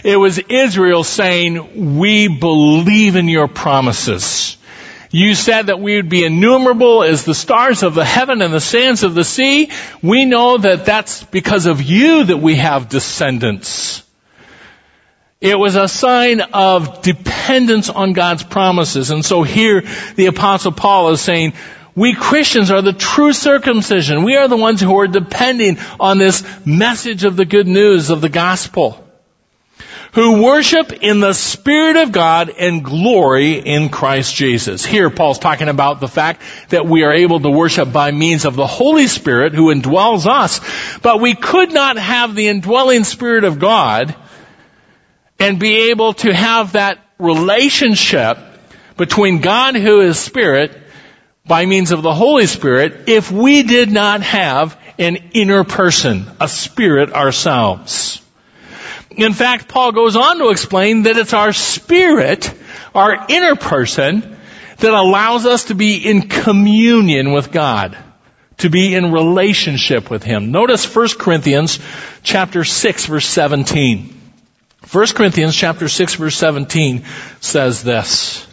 It 0.04 0.16
was 0.16 0.38
Israel 0.38 1.02
saying, 1.02 1.96
we 1.96 2.28
believe 2.28 3.16
in 3.16 3.28
your 3.28 3.48
promises. 3.48 4.58
You 5.14 5.36
said 5.36 5.66
that 5.68 5.78
we 5.78 5.94
would 5.94 6.08
be 6.08 6.24
innumerable 6.24 7.04
as 7.04 7.24
the 7.24 7.36
stars 7.36 7.84
of 7.84 7.94
the 7.94 8.04
heaven 8.04 8.42
and 8.42 8.52
the 8.52 8.60
sands 8.60 9.04
of 9.04 9.14
the 9.14 9.22
sea. 9.22 9.70
We 10.02 10.24
know 10.24 10.58
that 10.58 10.86
that's 10.86 11.22
because 11.22 11.66
of 11.66 11.80
you 11.80 12.24
that 12.24 12.38
we 12.38 12.56
have 12.56 12.88
descendants. 12.88 14.02
It 15.40 15.56
was 15.56 15.76
a 15.76 15.86
sign 15.86 16.40
of 16.40 17.02
dependence 17.02 17.90
on 17.90 18.12
God's 18.12 18.42
promises. 18.42 19.12
And 19.12 19.24
so 19.24 19.44
here 19.44 19.84
the 20.16 20.26
apostle 20.26 20.72
Paul 20.72 21.10
is 21.10 21.20
saying, 21.20 21.52
we 21.94 22.16
Christians 22.16 22.72
are 22.72 22.82
the 22.82 22.92
true 22.92 23.32
circumcision. 23.32 24.24
We 24.24 24.34
are 24.34 24.48
the 24.48 24.56
ones 24.56 24.80
who 24.80 24.98
are 24.98 25.06
depending 25.06 25.78
on 26.00 26.18
this 26.18 26.42
message 26.66 27.22
of 27.22 27.36
the 27.36 27.44
good 27.44 27.68
news 27.68 28.10
of 28.10 28.20
the 28.20 28.28
gospel. 28.28 29.03
Who 30.14 30.42
worship 30.42 30.92
in 30.92 31.20
the 31.20 31.32
Spirit 31.32 31.96
of 31.96 32.12
God 32.12 32.48
and 32.48 32.84
glory 32.84 33.54
in 33.54 33.88
Christ 33.88 34.34
Jesus. 34.34 34.84
Here 34.84 35.10
Paul's 35.10 35.40
talking 35.40 35.68
about 35.68 35.98
the 35.98 36.08
fact 36.08 36.40
that 36.68 36.86
we 36.86 37.02
are 37.02 37.12
able 37.12 37.40
to 37.40 37.50
worship 37.50 37.92
by 37.92 38.12
means 38.12 38.44
of 38.44 38.54
the 38.54 38.66
Holy 38.66 39.08
Spirit 39.08 39.54
who 39.54 39.74
indwells 39.74 40.26
us, 40.26 40.60
but 41.00 41.20
we 41.20 41.34
could 41.34 41.72
not 41.72 41.96
have 41.96 42.36
the 42.36 42.46
indwelling 42.46 43.02
Spirit 43.02 43.42
of 43.42 43.58
God 43.58 44.14
and 45.40 45.58
be 45.58 45.90
able 45.90 46.14
to 46.14 46.32
have 46.32 46.72
that 46.72 46.98
relationship 47.18 48.38
between 48.96 49.40
God 49.40 49.74
who 49.74 50.00
is 50.00 50.18
Spirit 50.18 50.80
by 51.46 51.66
means 51.66 51.90
of 51.90 52.02
the 52.02 52.14
Holy 52.14 52.46
Spirit 52.46 53.08
if 53.08 53.30
we 53.30 53.62
did 53.64 53.90
not 53.90 54.22
have 54.22 54.78
an 54.98 55.16
inner 55.32 55.64
person, 55.64 56.26
a 56.40 56.48
spirit 56.48 57.12
ourselves. 57.12 58.23
In 59.16 59.32
fact, 59.32 59.68
Paul 59.68 59.92
goes 59.92 60.16
on 60.16 60.38
to 60.38 60.50
explain 60.50 61.02
that 61.04 61.16
it's 61.16 61.32
our 61.32 61.52
spirit, 61.52 62.52
our 62.94 63.26
inner 63.28 63.56
person, 63.56 64.36
that 64.78 64.92
allows 64.92 65.46
us 65.46 65.64
to 65.66 65.74
be 65.74 65.96
in 65.96 66.28
communion 66.28 67.32
with 67.32 67.52
God, 67.52 67.96
to 68.58 68.70
be 68.70 68.94
in 68.94 69.12
relationship 69.12 70.10
with 70.10 70.22
Him. 70.22 70.50
Notice 70.50 70.92
1 70.94 71.08
Corinthians 71.18 71.78
chapter 72.22 72.64
6 72.64 73.06
verse 73.06 73.26
17. 73.26 74.20
1 74.90 75.06
Corinthians 75.08 75.54
chapter 75.54 75.88
6 75.88 76.14
verse 76.16 76.36
17 76.36 77.04
says 77.40 77.82
this. 77.82 78.46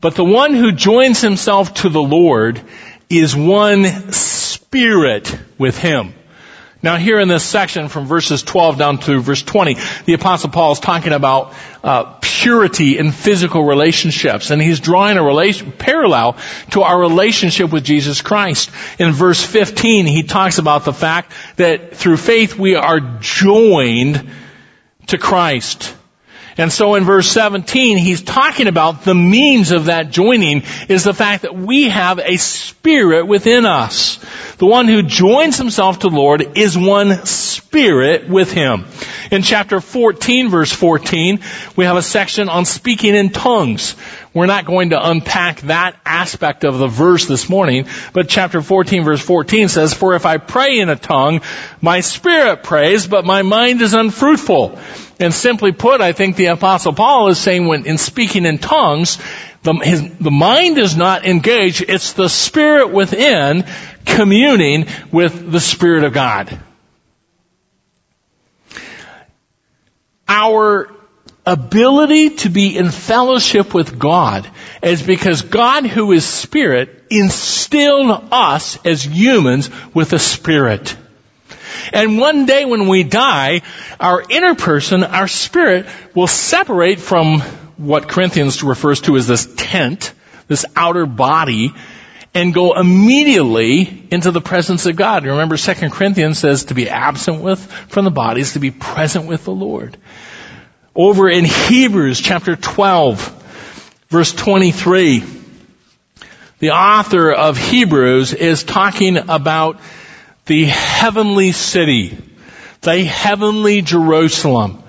But 0.00 0.16
the 0.16 0.24
one 0.24 0.54
who 0.54 0.72
joins 0.72 1.22
himself 1.22 1.74
to 1.74 1.88
the 1.88 2.02
Lord 2.02 2.60
is 3.08 3.34
one 3.34 4.12
spirit 4.12 5.34
with 5.58 5.78
him. 5.78 6.14
Now 6.84 6.98
here 6.98 7.18
in 7.18 7.28
this 7.28 7.42
section 7.42 7.88
from 7.88 8.04
verses 8.04 8.42
12 8.42 8.76
down 8.76 8.98
to 8.98 9.18
verse 9.18 9.42
20, 9.42 9.78
the 10.04 10.12
apostle 10.12 10.50
Paul 10.50 10.72
is 10.72 10.80
talking 10.80 11.14
about 11.14 11.54
uh, 11.82 12.18
purity 12.20 12.98
in 12.98 13.10
physical 13.10 13.64
relationships 13.64 14.50
and 14.50 14.60
he's 14.60 14.80
drawing 14.80 15.16
a 15.16 15.24
relation, 15.24 15.72
parallel 15.72 16.36
to 16.72 16.82
our 16.82 17.00
relationship 17.00 17.72
with 17.72 17.84
Jesus 17.84 18.20
Christ. 18.20 18.70
In 18.98 19.12
verse 19.12 19.42
15, 19.42 20.04
he 20.04 20.24
talks 20.24 20.58
about 20.58 20.84
the 20.84 20.92
fact 20.92 21.32
that 21.56 21.96
through 21.96 22.18
faith 22.18 22.58
we 22.58 22.74
are 22.74 23.00
joined 23.18 24.28
to 25.06 25.16
Christ. 25.16 25.96
And 26.56 26.72
so 26.72 26.94
in 26.94 27.04
verse 27.04 27.28
17, 27.28 27.98
he's 27.98 28.22
talking 28.22 28.68
about 28.68 29.02
the 29.02 29.14
means 29.14 29.72
of 29.72 29.86
that 29.86 30.10
joining 30.10 30.62
is 30.88 31.04
the 31.04 31.14
fact 31.14 31.42
that 31.42 31.56
we 31.56 31.88
have 31.88 32.18
a 32.18 32.36
spirit 32.36 33.26
within 33.26 33.66
us. 33.66 34.18
The 34.58 34.66
one 34.66 34.86
who 34.86 35.02
joins 35.02 35.58
himself 35.58 36.00
to 36.00 36.10
the 36.10 36.16
Lord 36.16 36.56
is 36.56 36.78
one 36.78 37.26
spirit 37.26 38.28
with 38.28 38.52
him. 38.52 38.84
In 39.32 39.42
chapter 39.42 39.80
14 39.80 40.48
verse 40.48 40.70
14, 40.70 41.40
we 41.74 41.86
have 41.86 41.96
a 41.96 42.02
section 42.02 42.48
on 42.48 42.64
speaking 42.64 43.16
in 43.16 43.30
tongues. 43.30 43.96
We're 44.34 44.46
not 44.46 44.64
going 44.64 44.90
to 44.90 45.08
unpack 45.10 45.60
that 45.62 45.96
aspect 46.04 46.64
of 46.64 46.78
the 46.78 46.88
verse 46.88 47.26
this 47.26 47.48
morning, 47.48 47.86
but 48.12 48.28
chapter 48.28 48.60
14 48.60 49.04
verse 49.04 49.22
14 49.22 49.68
says, 49.68 49.94
For 49.94 50.16
if 50.16 50.26
I 50.26 50.38
pray 50.38 50.80
in 50.80 50.88
a 50.88 50.96
tongue, 50.96 51.40
my 51.80 52.00
spirit 52.00 52.64
prays, 52.64 53.06
but 53.06 53.24
my 53.24 53.42
mind 53.42 53.80
is 53.80 53.94
unfruitful. 53.94 54.76
And 55.20 55.32
simply 55.32 55.70
put, 55.70 56.00
I 56.00 56.10
think 56.10 56.34
the 56.34 56.46
apostle 56.46 56.92
Paul 56.92 57.28
is 57.28 57.38
saying 57.38 57.66
when 57.66 57.86
in 57.86 57.96
speaking 57.96 58.44
in 58.44 58.58
tongues, 58.58 59.18
the, 59.62 59.72
his, 59.74 60.02
the 60.18 60.32
mind 60.32 60.78
is 60.78 60.96
not 60.96 61.24
engaged, 61.24 61.84
it's 61.86 62.14
the 62.14 62.28
spirit 62.28 62.92
within 62.92 63.64
communing 64.04 64.86
with 65.12 65.50
the 65.52 65.60
spirit 65.60 66.02
of 66.02 66.12
God. 66.12 66.58
Our 70.26 70.93
ability 71.46 72.30
to 72.30 72.48
be 72.48 72.76
in 72.76 72.90
fellowship 72.90 73.74
with 73.74 73.98
God 73.98 74.48
is 74.82 75.02
because 75.02 75.42
God 75.42 75.86
who 75.86 76.12
is 76.12 76.24
spirit 76.24 77.04
instilled 77.10 78.28
us 78.32 78.78
as 78.84 79.04
humans 79.04 79.70
with 79.94 80.12
a 80.12 80.18
spirit. 80.18 80.96
And 81.92 82.18
one 82.18 82.46
day 82.46 82.64
when 82.64 82.88
we 82.88 83.02
die, 83.02 83.62
our 84.00 84.22
inner 84.28 84.54
person, 84.54 85.04
our 85.04 85.28
spirit, 85.28 85.86
will 86.14 86.26
separate 86.26 87.00
from 87.00 87.40
what 87.76 88.08
Corinthians 88.08 88.62
refers 88.62 89.02
to 89.02 89.16
as 89.16 89.26
this 89.26 89.52
tent, 89.56 90.12
this 90.48 90.64
outer 90.76 91.06
body, 91.06 91.74
and 92.32 92.52
go 92.54 92.74
immediately 92.74 94.06
into 94.10 94.30
the 94.30 94.40
presence 94.40 94.86
of 94.86 94.96
God. 94.96 95.24
Remember 95.24 95.56
2 95.56 95.90
Corinthians 95.90 96.38
says 96.38 96.66
to 96.66 96.74
be 96.74 96.88
absent 96.88 97.42
with 97.42 97.60
from 97.88 98.04
the 98.04 98.10
body 98.10 98.40
is 98.40 98.54
to 98.54 98.58
be 98.58 98.70
present 98.70 99.26
with 99.26 99.44
the 99.44 99.52
Lord. 99.52 99.96
Over 100.96 101.28
in 101.28 101.44
Hebrews 101.44 102.20
chapter 102.20 102.54
12, 102.54 104.04
verse 104.10 104.32
23, 104.32 105.24
the 106.60 106.70
author 106.70 107.32
of 107.32 107.58
Hebrews 107.58 108.32
is 108.32 108.62
talking 108.62 109.16
about 109.16 109.80
the 110.46 110.66
heavenly 110.66 111.50
city, 111.50 112.16
the 112.82 113.02
heavenly 113.02 113.82
Jerusalem, 113.82 114.84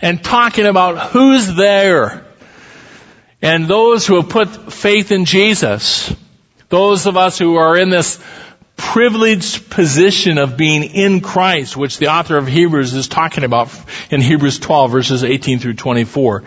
and 0.00 0.24
talking 0.24 0.64
about 0.64 1.10
who's 1.10 1.54
there. 1.54 2.24
And 3.42 3.68
those 3.68 4.06
who 4.06 4.16
have 4.16 4.30
put 4.30 4.72
faith 4.72 5.12
in 5.12 5.26
Jesus, 5.26 6.10
those 6.70 7.04
of 7.04 7.18
us 7.18 7.38
who 7.38 7.56
are 7.56 7.76
in 7.76 7.90
this 7.90 8.18
privileged 8.80 9.68
position 9.68 10.38
of 10.38 10.56
being 10.56 10.82
in 10.82 11.20
Christ, 11.20 11.76
which 11.76 11.98
the 11.98 12.08
author 12.08 12.38
of 12.38 12.48
Hebrews 12.48 12.94
is 12.94 13.08
talking 13.08 13.44
about 13.44 13.68
in 14.10 14.22
Hebrews 14.22 14.58
12 14.58 14.90
verses 14.90 15.22
18 15.22 15.58
through 15.58 15.74
24. 15.74 16.44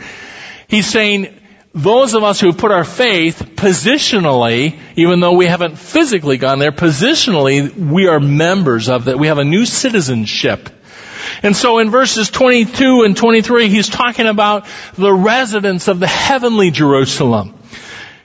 He's 0.67 0.87
saying, 0.87 1.39
those 1.75 2.15
of 2.15 2.23
us 2.23 2.39
who 2.39 2.51
put 2.51 2.71
our 2.71 2.83
faith 2.83 3.53
positionally, 3.55 4.79
even 4.95 5.19
though 5.19 5.33
we 5.33 5.45
haven't 5.45 5.77
physically 5.77 6.37
gone 6.37 6.57
there, 6.57 6.71
positionally, 6.71 7.73
we 7.75 8.07
are 8.07 8.19
members 8.19 8.89
of 8.89 9.05
that. 9.05 9.19
We 9.19 9.27
have 9.27 9.37
a 9.37 9.43
new 9.43 9.65
citizenship. 9.65 10.69
And 11.43 11.55
so 11.55 11.79
in 11.79 11.91
verses 11.91 12.29
22 12.31 13.03
and 13.03 13.15
23, 13.15 13.69
he's 13.69 13.89
talking 13.89 14.27
about 14.27 14.65
the 14.97 15.13
residents 15.13 15.87
of 15.87 15.99
the 15.99 16.07
heavenly 16.07 16.71
Jerusalem. 16.71 17.53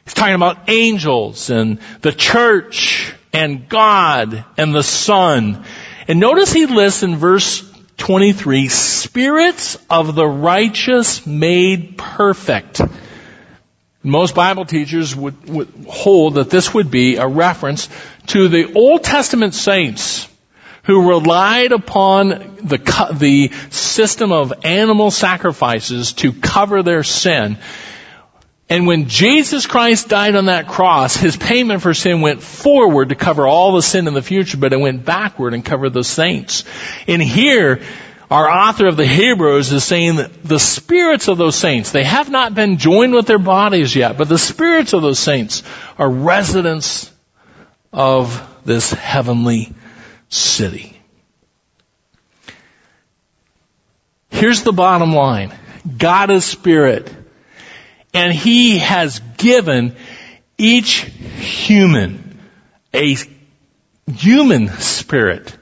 He's 0.05 0.14
talking 0.14 0.35
about 0.35 0.71
angels 0.71 1.51
and 1.51 1.79
the 2.01 2.12
church 2.12 3.14
and 3.32 3.68
God 3.68 4.44
and 4.56 4.74
the 4.74 4.82
Son. 4.82 5.64
And 6.06 6.20
notice 6.20 6.52
he 6.52 6.66
lists 6.66 7.02
in 7.02 7.16
verse 7.16 7.68
23, 7.98 8.68
spirits 8.68 9.76
of 9.90 10.14
the 10.14 10.26
righteous 10.26 11.26
made 11.26 11.98
perfect. 11.98 12.80
Most 14.02 14.34
Bible 14.34 14.64
teachers 14.64 15.14
would, 15.14 15.48
would, 15.48 15.68
hold 15.88 16.34
that 16.34 16.50
this 16.50 16.72
would 16.72 16.90
be 16.90 17.16
a 17.16 17.26
reference 17.26 17.88
to 18.28 18.48
the 18.48 18.72
Old 18.72 19.02
Testament 19.02 19.54
saints 19.54 20.28
who 20.84 21.10
relied 21.10 21.72
upon 21.72 22.28
the, 22.62 22.78
the 23.18 23.50
system 23.70 24.32
of 24.32 24.64
animal 24.64 25.10
sacrifices 25.10 26.14
to 26.14 26.32
cover 26.32 26.82
their 26.82 27.02
sin. 27.02 27.58
And 28.70 28.87
when 28.87 29.09
Jesus 29.09 29.66
Christ 29.66 30.09
died 30.09 30.37
on 30.37 30.46
that 30.46 30.68
cross, 30.68 31.16
his 31.16 31.37
payment 31.37 31.81
for 31.81 31.94
sin 31.94 32.20
went 32.20 32.42
forward 32.42 33.09
to 33.09 33.14
cover 33.14 33.46
all 33.46 33.72
the 33.72 33.83
sin 33.83 34.07
in 34.07 34.14
the 34.14 34.22
future, 34.22 34.59
but 34.59 34.74
it 34.74 34.81
went 34.81 35.07
backward 35.07 35.54
and 35.54 35.64
covered 35.64 35.94
the 35.94 36.04
saints. 36.04 36.64
And 37.07 37.22
here, 37.22 37.81
our 38.31 38.46
author 38.48 38.87
of 38.87 38.98
the 38.98 39.07
Hebrews 39.07 39.72
is 39.72 39.85
saying 39.85 40.16
that 40.16 40.44
the 40.44 40.59
spirits 40.59 41.28
of 41.28 41.38
those 41.38 41.57
saints, 41.57 41.92
they 41.92 42.04
have 42.04 42.28
not 42.28 42.54
been 42.54 42.76
joined 42.76 43.14
with 43.14 43.26
their 43.26 43.38
bodies 43.38 43.96
yet, 43.96 44.18
but 44.18 44.28
the 44.28 44.37
spirits 44.37 44.92
of 44.92 45.00
those 45.00 45.18
saints 45.18 45.62
are 45.96 46.11
residents 46.11 47.11
of 47.90 48.46
this 48.66 48.92
heavenly 48.92 49.72
city. 50.28 51.00
Here's 54.31 54.62
the 54.62 54.72
bottom 54.72 55.14
line. 55.14 55.54
God 55.96 56.31
is 56.31 56.44
spirit, 56.44 57.11
and 58.18 58.33
He 58.33 58.78
has 58.78 59.20
given 59.37 59.94
each 60.59 61.02
human 61.02 62.40
a 62.92 63.16
human 64.11 64.68
spirit 64.68 65.57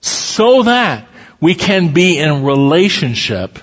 so 0.00 0.62
that 0.62 1.08
we 1.40 1.56
can 1.56 1.92
be 1.92 2.16
in 2.18 2.44
relationship 2.44 3.58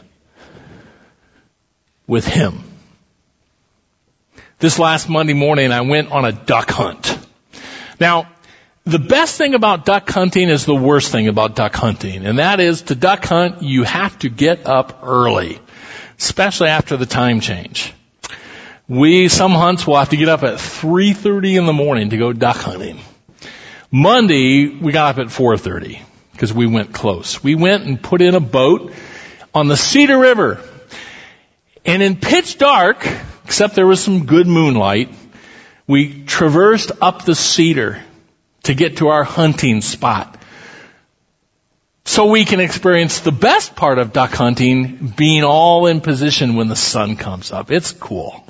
with 2.08 2.28
Him. 2.28 2.62
This 4.60 4.80
last 4.80 5.08
Monday 5.08 5.34
morning 5.34 5.72
I 5.72 5.82
went 5.82 6.12
on 6.12 6.26
a 6.26 6.34
duck 6.34 6.70
hunt. 6.70 7.18
Now, 8.02 8.30
the 8.84 9.00
best 9.00 9.38
thing 9.38 9.54
about 9.54 9.86
duck 9.86 10.10
hunting 10.10 10.50
is 10.50 10.66
the 10.66 10.76
worst 10.76 11.10
thing 11.10 11.30
about 11.30 11.56
duck 11.56 11.74
hunting, 11.74 12.26
and 12.26 12.40
that 12.40 12.60
is 12.60 12.82
to 12.84 12.96
duck 12.96 13.24
hunt 13.24 13.62
you 13.62 13.84
have 13.84 14.20
to 14.20 14.30
get 14.30 14.68
up 14.68 15.00
early, 15.04 15.58
especially 16.18 16.68
after 16.68 16.98
the 16.98 17.06
time 17.06 17.40
change. 17.40 17.94
We, 18.88 19.30
some 19.30 19.52
hunts 19.52 19.88
will 19.88 19.98
have 19.98 20.10
to 20.10 20.18
get 20.18 20.30
up 20.30 20.44
at 20.44 20.56
3.30 20.56 21.58
in 21.58 21.66
the 21.66 21.74
morning 21.74 22.12
to 22.12 22.18
go 22.18 22.34
duck 22.34 22.58
hunting. 22.58 23.00
Monday, 23.92 24.68
we 24.68 24.92
got 24.92 25.16
up 25.16 25.26
at 25.26 25.28
4.30 25.28 26.00
because 26.34 26.54
we 26.54 26.68
went 26.68 26.94
close. 26.94 27.44
We 27.44 27.56
went 27.56 27.86
and 27.86 28.02
put 28.02 28.22
in 28.22 28.36
a 28.36 28.40
boat 28.40 28.94
on 29.54 29.68
the 29.68 29.78
Cedar 29.78 30.20
River. 30.20 30.62
And 31.84 32.04
in 32.04 32.18
pitch 32.18 32.58
dark, 32.58 33.08
except 33.46 33.76
there 33.76 33.88
was 33.88 34.04
some 34.04 34.26
good 34.26 34.48
moonlight, 34.48 35.10
we 35.88 36.24
traversed 36.24 36.92
up 37.02 37.26
the 37.26 37.36
cedar 37.36 38.02
to 38.64 38.74
get 38.74 38.98
to 38.98 39.10
our 39.10 39.24
hunting 39.24 39.82
spot. 39.82 40.42
So 42.06 42.26
we 42.26 42.46
can 42.46 42.60
experience 42.60 43.22
the 43.22 43.32
best 43.32 43.76
part 43.76 43.98
of 43.98 44.14
duck 44.14 44.32
hunting 44.32 45.14
being 45.18 45.44
all 45.44 45.88
in 45.88 46.02
position 46.02 46.56
when 46.56 46.68
the 46.68 46.76
sun 46.76 47.16
comes 47.16 47.52
up. 47.52 47.72
It's 47.72 47.92
cool. 47.92 48.45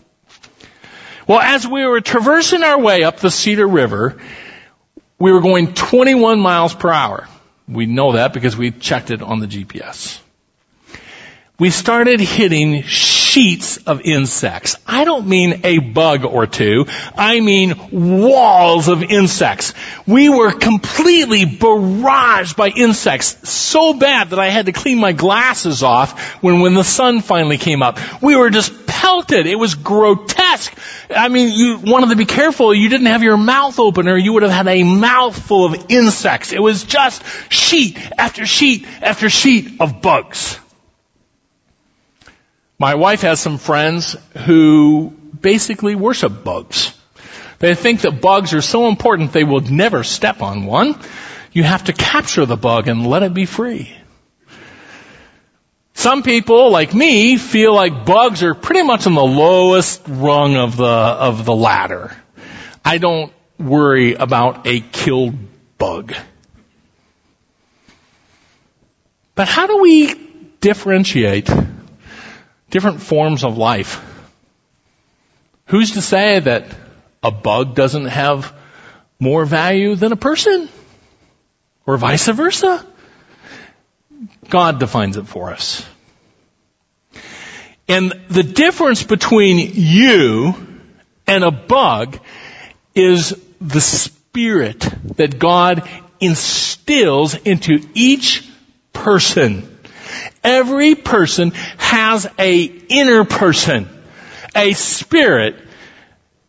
Well, 1.28 1.40
as 1.40 1.68
we 1.68 1.86
were 1.86 2.02
traversing 2.02 2.64
our 2.64 2.80
way 2.80 3.04
up 3.04 3.20
the 3.20 3.32
Cedar 3.32 3.68
River, 3.68 4.18
we 5.18 5.32
were 5.32 5.42
going 5.42 5.74
21 5.74 6.40
miles 6.40 6.74
per 6.74 6.92
hour. 6.92 7.28
We 7.68 7.88
know 7.88 8.14
that 8.14 8.34
because 8.34 8.56
we 8.56 8.72
checked 8.72 9.10
it 9.10 9.22
on 9.22 9.40
the 9.40 9.48
GPS. 9.48 10.20
We 11.58 11.70
started 11.70 12.20
hitting 12.20 12.84
sheets 12.84 13.78
of 13.78 14.02
insects. 14.02 14.76
I 14.86 15.06
don't 15.06 15.26
mean 15.26 15.62
a 15.64 15.80
bug 15.80 16.26
or 16.26 16.48
two. 16.48 16.86
I 17.16 17.40
mean 17.40 17.76
walls 17.92 18.90
of 18.90 19.04
insects. 19.04 19.74
We 20.06 20.28
were 20.28 20.52
completely 20.52 21.46
barraged 21.46 22.58
by 22.58 22.68
insects 22.68 23.48
so 23.50 23.94
bad 23.94 24.32
that 24.32 24.40
I 24.40 24.50
had 24.50 24.66
to 24.66 24.74
clean 24.74 25.00
my 25.00 25.14
glasses 25.14 25.82
off 25.82 26.20
when, 26.44 26.60
when 26.60 26.74
the 26.74 26.84
sun 26.84 27.22
finally 27.22 27.58
came 27.58 27.82
up. 27.82 28.00
We 28.22 28.36
were 28.36 28.50
just 28.50 28.86
pelted. 28.86 29.48
It 29.48 29.56
was 29.56 29.76
grotesque. 29.76 30.78
I 31.10 31.30
mean, 31.30 31.54
you 31.54 31.78
wanted 31.78 32.10
to 32.10 32.18
be 32.18 32.26
careful. 32.26 32.74
You 32.74 32.90
didn't 32.90 33.08
have 33.08 33.24
your 33.24 33.38
mouth 33.38 33.80
open 33.80 34.10
or 34.10 34.18
you 34.18 34.34
would 34.34 34.44
have 34.44 34.52
had 34.52 34.68
a 34.68 34.84
mouthful 34.84 35.64
of 35.64 35.86
insects. 35.88 36.52
It 36.52 36.62
was 36.62 36.84
just 36.84 37.24
sheet 37.50 37.98
after 38.18 38.46
sheet 38.46 38.86
after 39.02 39.30
sheet 39.30 39.80
of 39.80 40.02
bugs. 40.02 40.60
My 42.78 42.96
wife 42.96 43.22
has 43.22 43.40
some 43.40 43.58
friends 43.58 44.18
who 44.46 45.14
basically 45.40 45.96
worship 45.96 46.44
bugs. 46.44 46.94
They 47.60 47.74
think 47.74 48.02
that 48.02 48.22
bugs 48.22 48.54
are 48.54 48.62
so 48.62 48.88
important 48.88 49.32
they 49.32 49.46
will 49.46 49.62
never 49.62 50.04
step 50.04 50.42
on 50.42 50.66
one. 50.66 51.00
You 51.54 51.64
have 51.64 51.86
to 51.86 51.94
capture 51.94 52.46
the 52.46 52.58
bug 52.58 52.90
and 52.90 53.08
let 53.08 53.24
it 53.24 53.34
be 53.34 53.46
free. 53.46 53.96
Some 55.94 56.24
people, 56.24 56.70
like 56.72 56.94
me, 56.94 57.38
feel 57.38 57.74
like 57.74 58.06
bugs 58.06 58.44
are 58.44 58.54
pretty 58.54 58.84
much 58.84 59.08
on 59.08 59.16
the 59.16 59.24
lowest 59.24 60.02
rung 60.08 60.58
of 60.58 60.76
the, 60.76 60.86
of 60.86 61.46
the 61.46 61.56
ladder. 61.56 62.16
I 62.84 62.98
don't 62.98 63.32
worry 63.58 64.16
about 64.16 64.68
a 64.68 64.82
killed 64.82 65.36
bug. 65.78 66.14
But 69.36 69.48
how 69.48 69.68
do 69.68 69.78
we 69.78 70.14
differentiate 70.60 71.50
different 72.70 73.02
forms 73.02 73.44
of 73.44 73.58
life? 73.58 74.04
Who's 75.68 75.92
to 75.92 76.02
say 76.02 76.40
that 76.40 76.66
a 77.24 77.32
bug 77.32 77.76
doesn't 77.76 78.06
have 78.06 78.54
more 79.20 79.46
value 79.46 79.96
than 79.96 80.12
a 80.12 80.16
person? 80.18 80.70
Or 81.86 81.98
vice 81.98 82.28
versa? 82.28 82.86
God 84.50 84.80
defines 84.80 85.18
it 85.18 85.28
for 85.28 85.52
us. 85.52 85.86
And 87.88 88.14
the 88.30 88.44
difference 88.44 89.04
between 89.04 89.72
you 89.74 90.56
and 91.28 91.44
a 91.44 91.52
bug 91.52 92.20
is 92.96 93.40
the 93.62 93.82
spirit 93.82 94.80
that 95.18 95.38
God 95.38 95.88
instills 96.20 97.36
into 97.36 97.88
each 97.94 98.50
person. 98.94 99.75
Every 100.46 100.94
person 100.94 101.54
has 101.78 102.28
a 102.38 102.62
inner 102.62 103.26
person, 103.26 103.90
a 104.56 104.74
spirit 104.74 105.56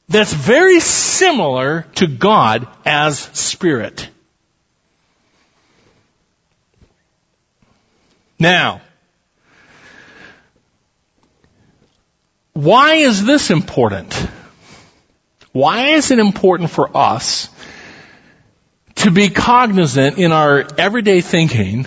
that's 0.07 0.35
very 0.35 0.81
similar 0.81 1.87
to 1.95 2.07
God 2.07 2.69
as 2.85 3.19
spirit. 3.19 4.09
Now, 8.39 8.83
why 12.53 12.97
is 12.97 13.25
this 13.25 13.51
important? 13.51 14.13
Why 15.53 15.93
is 15.95 16.11
it 16.11 16.19
important 16.19 16.69
for 16.69 16.95
us 16.95 17.49
to 18.97 19.11
be 19.11 19.31
cognizant 19.31 20.19
in 20.19 20.33
our 20.33 20.67
everyday 20.77 21.23
thinking 21.23 21.87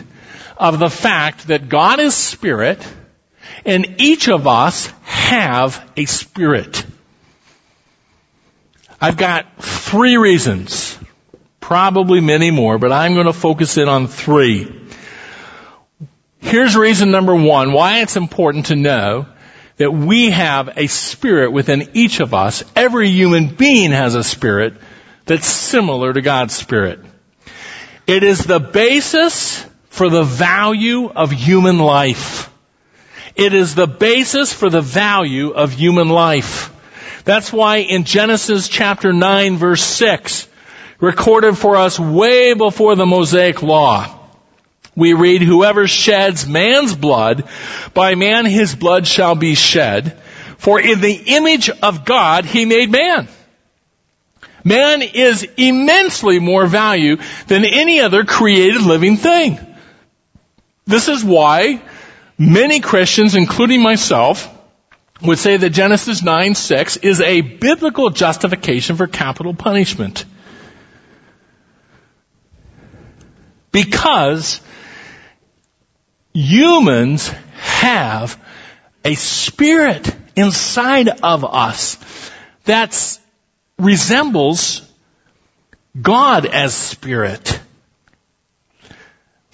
of 0.60 0.78
the 0.78 0.90
fact 0.90 1.48
that 1.48 1.70
God 1.70 2.00
is 2.00 2.14
spirit 2.14 2.86
and 3.66 3.96
each 4.02 4.28
of 4.28 4.46
us 4.46 4.88
have 5.04 5.90
a 5.96 6.06
spirit? 6.06 6.86
I've 9.02 9.18
got 9.18 9.64
three 9.64 10.18
reasons, 10.18 11.00
probably 11.62 12.20
many 12.20 12.52
more, 12.52 12.78
but 12.78 12.92
I'm 12.92 13.14
going 13.14 13.28
to 13.28 13.34
focus 13.34 13.78
in 13.78 13.88
on 13.88 14.08
three. 14.08 14.76
Here's 16.40 16.76
reason 16.76 17.10
number 17.12 17.34
one, 17.34 17.72
why 17.72 18.02
it's 18.02 18.18
important 18.18 18.68
to 18.68 18.76
know 18.76 19.28
that 19.78 19.92
we 19.92 20.32
have 20.32 20.78
a 20.78 20.88
spirit 20.88 21.54
within 21.54 21.92
each 21.94 22.20
of 22.20 22.34
us. 22.34 22.66
Every 22.76 23.10
human 23.10 23.48
being 23.48 23.92
has 23.92 24.16
a 24.16 24.24
spirit 24.26 24.74
that's 25.26 25.48
similar 25.48 26.12
to 26.12 26.22
God's 26.22 26.54
spirit. 26.54 27.00
It 28.06 28.24
is 28.24 28.44
the 28.44 28.60
basis 28.60 29.66
for 29.90 30.10
the 30.10 30.24
value 30.24 31.10
of 31.10 31.32
human 31.32 31.78
life. 31.78 32.50
It 33.36 33.54
is 33.54 33.76
the 33.76 33.88
basis 33.88 34.54
for 34.54 34.70
the 34.70 34.82
value 34.82 35.52
of 35.52 35.74
human 35.74 36.10
life. 36.10 36.74
That's 37.26 37.52
why 37.54 37.78
in 37.78 38.06
Genesis 38.06 38.68
chapter 38.68 39.14
9 39.14 39.58
verse 39.58 39.84
6, 39.84 40.48
recorded 41.00 41.58
for 41.58 41.76
us 41.76 42.00
way 42.00 42.54
before 42.54 42.96
the 42.96 43.06
Mosaic 43.06 43.62
law, 43.62 44.16
we 44.96 45.14
read, 45.14 45.42
whoever 45.42 45.88
sheds 45.88 46.46
man's 46.46 46.94
blood, 46.94 47.48
by 47.94 48.16
man 48.16 48.46
his 48.46 48.76
blood 48.76 49.08
shall 49.08 49.36
be 49.36 49.56
shed. 49.56 50.18
For 50.58 50.80
in 50.80 51.00
the 51.00 51.14
image 51.14 51.70
of 51.70 52.04
God 52.04 52.44
he 52.44 52.66
made 52.66 52.92
man. 52.92 53.30
Man 54.66 55.02
is 55.02 55.48
immensely 55.56 56.40
more 56.40 56.68
value 56.68 57.18
than 57.48 57.64
any 57.64 58.02
other 58.02 58.26
created 58.26 58.82
living 58.82 59.16
thing. 59.16 59.58
This 60.90 61.08
is 61.08 61.24
why 61.24 61.84
many 62.36 62.80
Christians, 62.80 63.36
including 63.36 63.84
myself, 63.84 64.50
would 65.22 65.38
say 65.38 65.56
that 65.56 65.70
Genesis 65.70 66.24
9 66.24 66.56
6 66.56 66.98
is 66.98 67.22
a 67.22 67.42
biblical 67.42 68.10
justification 68.10 68.96
for 68.96 69.06
capital 69.06 69.54
punishment. 69.54 70.26
Because 73.72 74.62
humans 76.34 77.28
have 77.54 78.42
a 79.06 79.14
spirit 79.14 80.12
inside 80.36 81.08
of 81.22 81.46
us 81.46 82.00
that 82.66 83.20
resembles 83.78 84.82
God 86.02 86.48
as 86.48 86.74
spirit. 86.74 87.60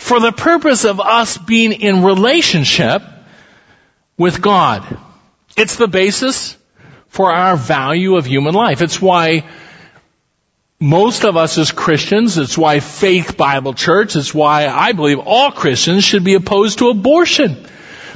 For 0.06 0.20
the 0.20 0.32
purpose 0.32 0.86
of 0.86 1.00
us 1.00 1.36
being 1.36 1.72
in 1.72 2.04
relationship 2.04 3.02
with 4.20 4.40
God. 4.40 5.00
It's 5.58 5.78
the 5.78 5.88
basis 5.88 6.56
for 7.08 7.34
our 7.34 7.58
value 7.58 8.16
of 8.16 8.28
human 8.28 8.54
life. 8.54 8.84
It's 8.84 9.02
why 9.02 9.50
most 10.80 11.26
of 11.26 11.38
us 11.38 11.58
as 11.58 11.72
Christians, 11.72 12.38
it's 12.38 12.56
why 12.56 12.82
Faith 12.82 13.36
Bible 13.36 13.74
Church, 13.74 14.16
it's 14.16 14.32
why 14.32 14.68
I 14.68 14.92
believe 14.92 15.18
all 15.18 15.52
Christians 15.52 16.04
should 16.04 16.24
be 16.24 16.36
opposed 16.36 16.78
to 16.78 16.90
abortion. 16.90 17.66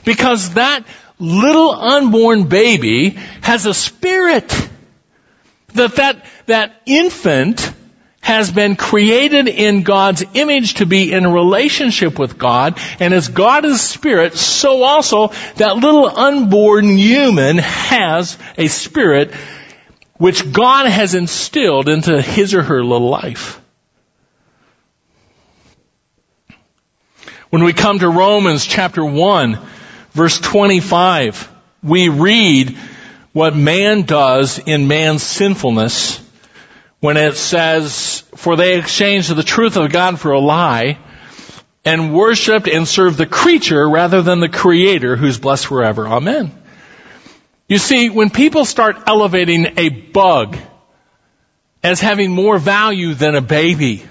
Because 0.05 0.53
that 0.53 0.85
little 1.17 1.71
unborn 1.71 2.49
baby 2.49 3.17
has 3.41 3.65
a 3.65 3.73
spirit. 3.73 4.53
That 5.73 5.95
that, 5.95 6.23
that 6.45 6.83
infant 6.85 7.73
has 8.21 8.51
been 8.51 8.75
created 8.75 9.47
in 9.47 9.83
God's 9.83 10.23
image 10.33 10.75
to 10.75 10.85
be 10.85 11.11
in 11.11 11.31
relationship 11.31 12.19
with 12.19 12.37
God, 12.37 12.77
and 12.99 13.13
as 13.13 13.27
God 13.29 13.65
is 13.65 13.81
spirit, 13.81 14.35
so 14.35 14.83
also 14.83 15.29
that 15.55 15.77
little 15.77 16.05
unborn 16.05 16.97
human 16.97 17.57
has 17.57 18.37
a 18.57 18.67
spirit 18.67 19.33
which 20.17 20.51
God 20.51 20.87
has 20.87 21.15
instilled 21.15 21.87
into 21.87 22.21
his 22.21 22.53
or 22.53 22.61
her 22.61 22.83
little 22.83 23.09
life. 23.09 23.61
When 27.49 27.63
we 27.63 27.73
come 27.73 27.99
to 27.99 28.09
Romans 28.09 28.65
chapter 28.65 29.03
1, 29.03 29.57
verse 30.11 30.39
25, 30.39 31.51
we 31.81 32.09
read 32.09 32.77
what 33.31 33.55
man 33.55 34.03
does 34.03 34.59
in 34.59 34.87
man's 34.87 35.23
sinfulness 35.23 36.21
when 36.99 37.17
it 37.17 37.35
says, 37.35 38.23
for 38.35 38.55
they 38.55 38.77
exchanged 38.77 39.33
the 39.33 39.43
truth 39.43 39.77
of 39.77 39.91
God 39.91 40.19
for 40.19 40.31
a 40.31 40.39
lie 40.39 40.97
and 41.85 42.13
worshiped 42.13 42.67
and 42.67 42.87
served 42.87 43.17
the 43.17 43.25
creature 43.25 43.89
rather 43.89 44.21
than 44.21 44.41
the 44.41 44.49
creator 44.49 45.15
who's 45.15 45.39
blessed 45.39 45.67
forever. 45.67 46.07
Amen. 46.07 46.51
You 47.67 47.77
see, 47.77 48.09
when 48.09 48.29
people 48.29 48.65
start 48.65 48.97
elevating 49.07 49.77
a 49.77 49.89
bug 49.89 50.57
as 51.83 52.01
having 52.01 52.31
more 52.31 52.57
value 52.57 53.13
than 53.13 53.35
a 53.35 53.41
baby, 53.41 54.03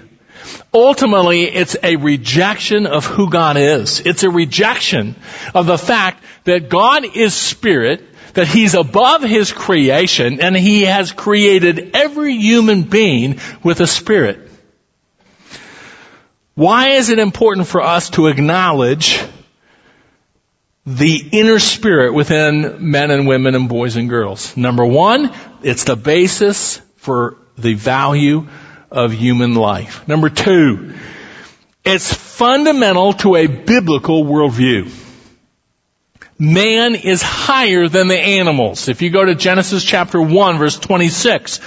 ultimately 0.73 1.43
it's 1.43 1.75
a 1.83 1.97
rejection 1.97 2.87
of 2.87 3.05
who 3.05 3.29
God 3.29 3.57
is. 3.57 3.99
It's 3.99 4.23
a 4.23 4.29
rejection 4.29 5.15
of 5.53 5.67
the 5.67 5.77
fact 5.77 6.23
that 6.45 6.69
God 6.69 7.05
is 7.15 7.33
spirit, 7.35 8.08
that 8.33 8.47
He's 8.47 8.73
above 8.73 9.23
His 9.23 9.51
creation, 9.51 10.41
and 10.41 10.55
He 10.55 10.83
has 10.83 11.11
created 11.11 11.95
every 11.95 12.35
human 12.35 12.83
being 12.83 13.39
with 13.63 13.79
a 13.79 13.87
spirit. 13.87 14.49
Why 16.55 16.89
is 16.89 17.09
it 17.09 17.19
important 17.19 17.67
for 17.67 17.81
us 17.81 18.09
to 18.11 18.27
acknowledge 18.27 19.19
the 20.85 21.29
inner 21.31 21.59
spirit 21.59 22.13
within 22.13 22.89
men 22.91 23.11
and 23.11 23.27
women 23.27 23.53
and 23.53 23.69
boys 23.69 23.95
and 23.95 24.09
girls. 24.09 24.57
Number 24.57 24.83
one, 24.83 25.31
it's 25.61 25.83
the 25.83 25.95
basis 25.95 26.81
for 26.95 27.37
the 27.57 27.75
value 27.75 28.47
of 28.89 29.11
human 29.13 29.53
life. 29.53 30.07
Number 30.07 30.29
two, 30.29 30.95
it's 31.85 32.11
fundamental 32.11 33.13
to 33.13 33.35
a 33.35 33.45
biblical 33.45 34.23
worldview 34.23 34.89
man 36.39 36.95
is 36.95 37.21
higher 37.21 37.89
than 37.89 38.07
the 38.07 38.17
animals. 38.17 38.87
If 38.87 39.01
you 39.01 39.09
go 39.09 39.25
to 39.25 39.35
Genesis 39.35 39.83
chapter 39.83 40.21
1 40.21 40.57
verse 40.57 40.79
26, 40.79 41.59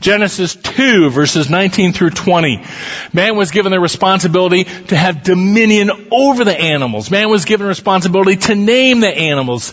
Genesis 0.00 0.54
2 0.54 1.10
verses 1.10 1.50
19 1.50 1.92
through 1.92 2.10
20, 2.10 2.64
man 3.12 3.36
was 3.36 3.50
given 3.50 3.72
the 3.72 3.80
responsibility 3.80 4.64
to 4.64 4.96
have 4.96 5.24
dominion 5.24 5.90
over 6.12 6.44
the 6.44 6.56
animals. 6.56 7.10
Man 7.10 7.28
was 7.28 7.44
given 7.44 7.66
responsibility 7.66 8.36
to 8.36 8.54
name 8.54 9.00
the 9.00 9.08
animals, 9.08 9.72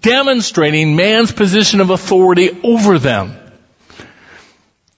demonstrating 0.00 0.94
man's 0.94 1.32
position 1.32 1.80
of 1.80 1.90
authority 1.90 2.60
over 2.62 3.00
them. 3.00 3.36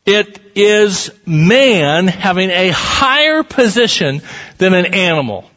It 0.04 0.40
is 0.54 1.10
man 1.24 2.08
having 2.08 2.50
a 2.50 2.70
higher 2.70 3.42
position 3.42 4.20
than 4.58 4.74
an 4.74 4.94
animal. 4.94 5.48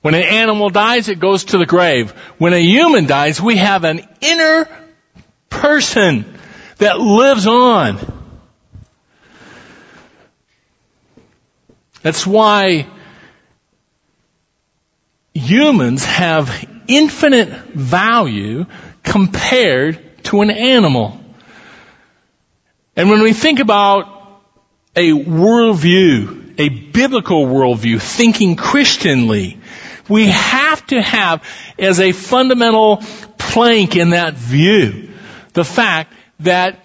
When 0.00 0.14
an 0.14 0.22
animal 0.22 0.70
dies, 0.70 1.08
it 1.08 1.18
goes 1.18 1.44
to 1.46 1.58
the 1.58 1.66
grave. 1.66 2.12
When 2.38 2.52
a 2.52 2.60
human 2.60 3.06
dies, 3.06 3.40
we 3.40 3.56
have 3.56 3.84
an 3.84 4.00
inner 4.20 4.68
person 5.50 6.24
that 6.78 7.00
lives 7.00 7.46
on. 7.46 7.98
That's 12.02 12.26
why 12.26 12.86
humans 15.34 16.04
have 16.04 16.66
infinite 16.86 17.48
value 17.48 18.66
compared 19.02 20.24
to 20.24 20.40
an 20.42 20.50
animal. 20.50 21.20
And 22.96 23.10
when 23.10 23.22
we 23.22 23.32
think 23.32 23.60
about 23.60 24.42
a 24.96 25.10
worldview, 25.10 26.54
a 26.58 26.68
biblical 26.68 27.46
worldview, 27.46 28.00
thinking 28.00 28.56
Christianly, 28.56 29.57
we 30.08 30.26
have 30.26 30.86
to 30.88 31.00
have 31.00 31.42
as 31.78 32.00
a 32.00 32.12
fundamental 32.12 33.02
plank 33.38 33.96
in 33.96 34.10
that 34.10 34.34
view 34.34 35.10
the 35.52 35.64
fact 35.64 36.12
that 36.40 36.84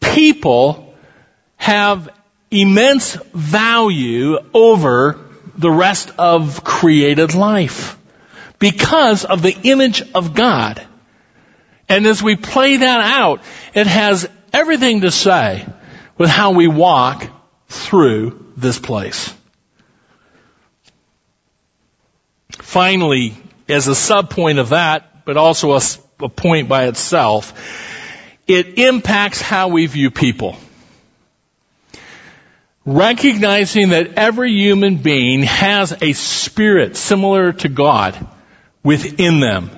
people 0.00 0.94
have 1.56 2.08
immense 2.50 3.14
value 3.32 4.38
over 4.52 5.18
the 5.56 5.70
rest 5.70 6.10
of 6.18 6.64
created 6.64 7.34
life 7.34 7.98
because 8.58 9.24
of 9.24 9.42
the 9.42 9.56
image 9.64 10.02
of 10.14 10.34
God. 10.34 10.80
And 11.88 12.06
as 12.06 12.22
we 12.22 12.36
play 12.36 12.76
that 12.76 13.00
out, 13.00 13.42
it 13.74 13.86
has 13.86 14.28
everything 14.52 15.00
to 15.00 15.10
say 15.10 15.66
with 16.16 16.30
how 16.30 16.52
we 16.52 16.68
walk 16.68 17.26
through 17.68 18.52
this 18.56 18.78
place. 18.78 19.34
Finally, 22.58 23.34
as 23.68 23.88
a 23.88 23.92
subpoint 23.92 24.58
of 24.58 24.70
that, 24.70 25.24
but 25.24 25.36
also 25.36 25.72
a, 25.72 25.80
a 26.20 26.28
point 26.28 26.68
by 26.68 26.86
itself, 26.86 27.52
it 28.46 28.78
impacts 28.78 29.40
how 29.40 29.68
we 29.68 29.86
view 29.86 30.10
people. 30.10 30.56
Recognizing 32.84 33.90
that 33.90 34.14
every 34.14 34.52
human 34.52 34.96
being 34.96 35.44
has 35.44 35.96
a 36.02 36.12
spirit 36.12 36.96
similar 36.96 37.52
to 37.52 37.68
God 37.68 38.26
within 38.82 39.40
them. 39.40 39.70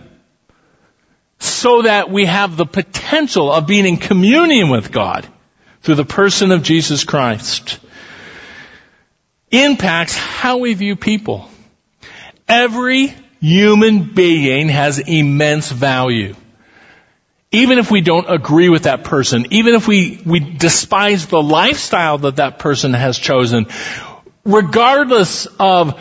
So 1.38 1.82
that 1.82 2.10
we 2.10 2.24
have 2.24 2.56
the 2.56 2.64
potential 2.64 3.52
of 3.52 3.66
being 3.66 3.84
in 3.84 3.98
communion 3.98 4.70
with 4.70 4.90
God 4.90 5.26
through 5.82 5.96
the 5.96 6.04
person 6.06 6.50
of 6.50 6.62
Jesus 6.62 7.04
Christ. 7.04 7.78
Impacts 9.50 10.16
how 10.16 10.56
we 10.56 10.72
view 10.72 10.96
people. 10.96 11.50
Every 12.48 13.14
human 13.40 14.14
being 14.14 14.68
has 14.68 14.98
immense 14.98 15.70
value. 15.70 16.34
Even 17.52 17.78
if 17.78 17.90
we 17.90 18.00
don't 18.00 18.28
agree 18.28 18.68
with 18.68 18.84
that 18.84 19.04
person, 19.04 19.46
even 19.50 19.74
if 19.74 19.86
we, 19.86 20.20
we 20.26 20.40
despise 20.40 21.26
the 21.26 21.40
lifestyle 21.40 22.18
that 22.18 22.36
that 22.36 22.58
person 22.58 22.94
has 22.94 23.18
chosen, 23.18 23.66
regardless 24.44 25.46
of 25.58 25.98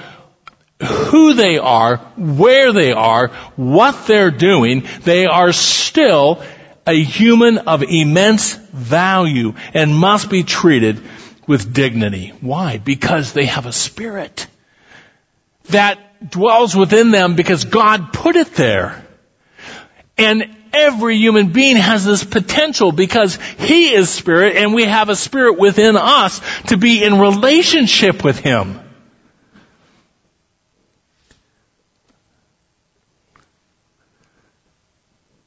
who 0.81 1.33
they 1.33 1.57
are, 1.57 1.97
where 2.17 2.73
they 2.73 2.91
are, 2.91 3.27
what 3.55 4.07
they're 4.07 4.31
doing, 4.31 4.87
they 5.03 5.25
are 5.25 5.53
still 5.53 6.43
a 6.87 7.01
human 7.01 7.59
of 7.59 7.83
immense 7.83 8.53
value 8.53 9.53
and 9.73 9.95
must 9.95 10.29
be 10.29 10.43
treated 10.43 11.01
with 11.47 11.73
dignity. 11.73 12.33
Why? 12.41 12.77
Because 12.77 13.33
they 13.33 13.45
have 13.45 13.65
a 13.65 13.71
spirit 13.71 14.47
that 15.69 15.99
dwells 16.29 16.75
within 16.75 17.11
them 17.11 17.35
because 17.35 17.65
God 17.65 18.13
put 18.13 18.35
it 18.35 18.55
there. 18.55 19.03
And 20.17 20.55
every 20.73 21.17
human 21.17 21.51
being 21.51 21.77
has 21.77 22.05
this 22.05 22.23
potential 22.23 22.91
because 22.91 23.35
He 23.57 23.93
is 23.93 24.09
Spirit 24.09 24.57
and 24.57 24.73
we 24.73 24.85
have 24.85 25.09
a 25.09 25.15
Spirit 25.15 25.59
within 25.59 25.95
us 25.95 26.41
to 26.67 26.77
be 26.77 27.03
in 27.03 27.19
relationship 27.19 28.23
with 28.23 28.39
Him. 28.39 28.79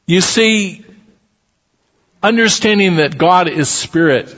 You 0.06 0.20
see, 0.20 0.84
understanding 2.22 2.96
that 2.96 3.18
God 3.18 3.48
is 3.48 3.68
Spirit 3.68 4.34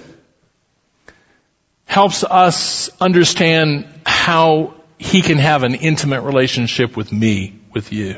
helps 1.84 2.24
us 2.24 2.90
understand 3.00 3.86
how 4.04 4.77
he 4.98 5.22
can 5.22 5.38
have 5.38 5.62
an 5.62 5.74
intimate 5.74 6.22
relationship 6.22 6.96
with 6.96 7.12
me, 7.12 7.58
with 7.72 7.92
you. 7.92 8.16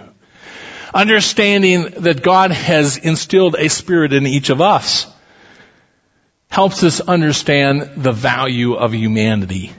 Understanding 0.92 1.84
that 1.98 2.22
God 2.22 2.50
has 2.50 2.96
instilled 2.96 3.54
a 3.56 3.68
spirit 3.68 4.12
in 4.12 4.26
each 4.26 4.50
of 4.50 4.60
us 4.60 5.06
helps 6.50 6.82
us 6.82 7.00
understand 7.00 8.02
the 8.02 8.12
value 8.12 8.74
of 8.74 8.92
humanity. 8.92 9.72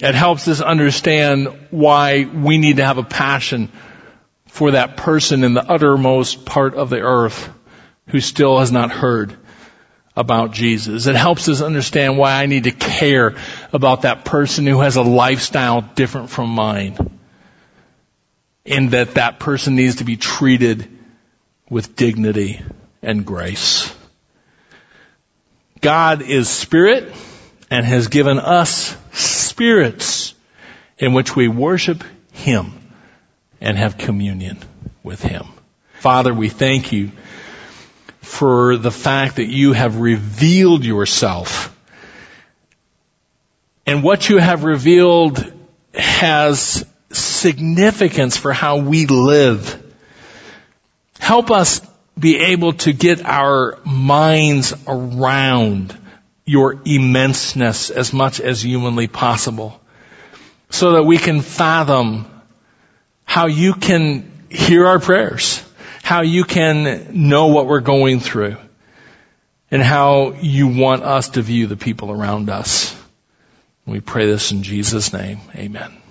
It 0.00 0.14
helps 0.14 0.46
us 0.46 0.60
understand 0.60 1.48
why 1.70 2.24
we 2.24 2.58
need 2.58 2.76
to 2.76 2.84
have 2.84 2.98
a 2.98 3.04
passion 3.04 3.72
for 4.46 4.72
that 4.72 4.96
person 4.96 5.42
in 5.44 5.54
the 5.54 5.64
uttermost 5.64 6.44
part 6.44 6.74
of 6.74 6.90
the 6.90 7.00
earth 7.00 7.50
who 8.08 8.20
still 8.20 8.58
has 8.58 8.70
not 8.70 8.90
heard 8.90 9.36
about 10.14 10.52
Jesus. 10.52 11.06
It 11.06 11.16
helps 11.16 11.48
us 11.48 11.62
understand 11.62 12.18
why 12.18 12.32
I 12.32 12.46
need 12.46 12.64
to 12.64 12.70
care 12.70 13.36
about 13.72 14.02
that 14.02 14.24
person 14.24 14.66
who 14.66 14.80
has 14.80 14.96
a 14.96 15.02
lifestyle 15.02 15.80
different 15.80 16.30
from 16.30 16.50
mine. 16.50 17.18
And 18.64 18.90
that 18.92 19.14
that 19.14 19.40
person 19.40 19.74
needs 19.74 19.96
to 19.96 20.04
be 20.04 20.16
treated 20.16 20.88
with 21.68 21.96
dignity 21.96 22.60
and 23.02 23.24
grace. 23.24 23.92
God 25.80 26.22
is 26.22 26.48
spirit 26.48 27.12
and 27.70 27.84
has 27.84 28.08
given 28.08 28.38
us 28.38 28.96
spirits 29.12 30.34
in 30.98 31.12
which 31.12 31.34
we 31.34 31.48
worship 31.48 32.04
Him 32.32 32.72
and 33.60 33.76
have 33.76 33.98
communion 33.98 34.58
with 35.02 35.22
Him. 35.22 35.46
Father, 35.94 36.32
we 36.32 36.48
thank 36.48 36.92
you 36.92 37.10
for 38.22 38.76
the 38.76 38.90
fact 38.90 39.36
that 39.36 39.46
you 39.46 39.72
have 39.72 39.96
revealed 39.96 40.84
yourself. 40.84 41.76
And 43.84 44.02
what 44.02 44.28
you 44.28 44.38
have 44.38 44.64
revealed 44.64 45.52
has 45.94 46.86
significance 47.10 48.36
for 48.36 48.52
how 48.52 48.78
we 48.78 49.06
live. 49.06 49.78
Help 51.18 51.50
us 51.50 51.80
be 52.18 52.38
able 52.38 52.74
to 52.74 52.92
get 52.92 53.24
our 53.24 53.78
minds 53.84 54.72
around 54.86 55.96
your 56.44 56.76
immenseness 56.76 57.90
as 57.90 58.12
much 58.12 58.40
as 58.40 58.62
humanly 58.62 59.08
possible 59.08 59.80
so 60.70 60.92
that 60.92 61.04
we 61.04 61.18
can 61.18 61.40
fathom 61.40 62.26
how 63.24 63.46
you 63.46 63.74
can 63.74 64.30
hear 64.48 64.86
our 64.86 64.98
prayers 64.98 65.62
how 66.12 66.20
you 66.20 66.44
can 66.44 67.08
know 67.26 67.46
what 67.46 67.66
we're 67.66 67.80
going 67.80 68.20
through 68.20 68.58
and 69.70 69.82
how 69.82 70.34
you 70.42 70.68
want 70.68 71.02
us 71.02 71.30
to 71.30 71.40
view 71.40 71.66
the 71.66 71.74
people 71.74 72.10
around 72.10 72.50
us. 72.50 72.94
We 73.86 74.00
pray 74.00 74.26
this 74.26 74.52
in 74.52 74.62
Jesus' 74.62 75.14
name. 75.14 75.40
Amen. 75.56 76.01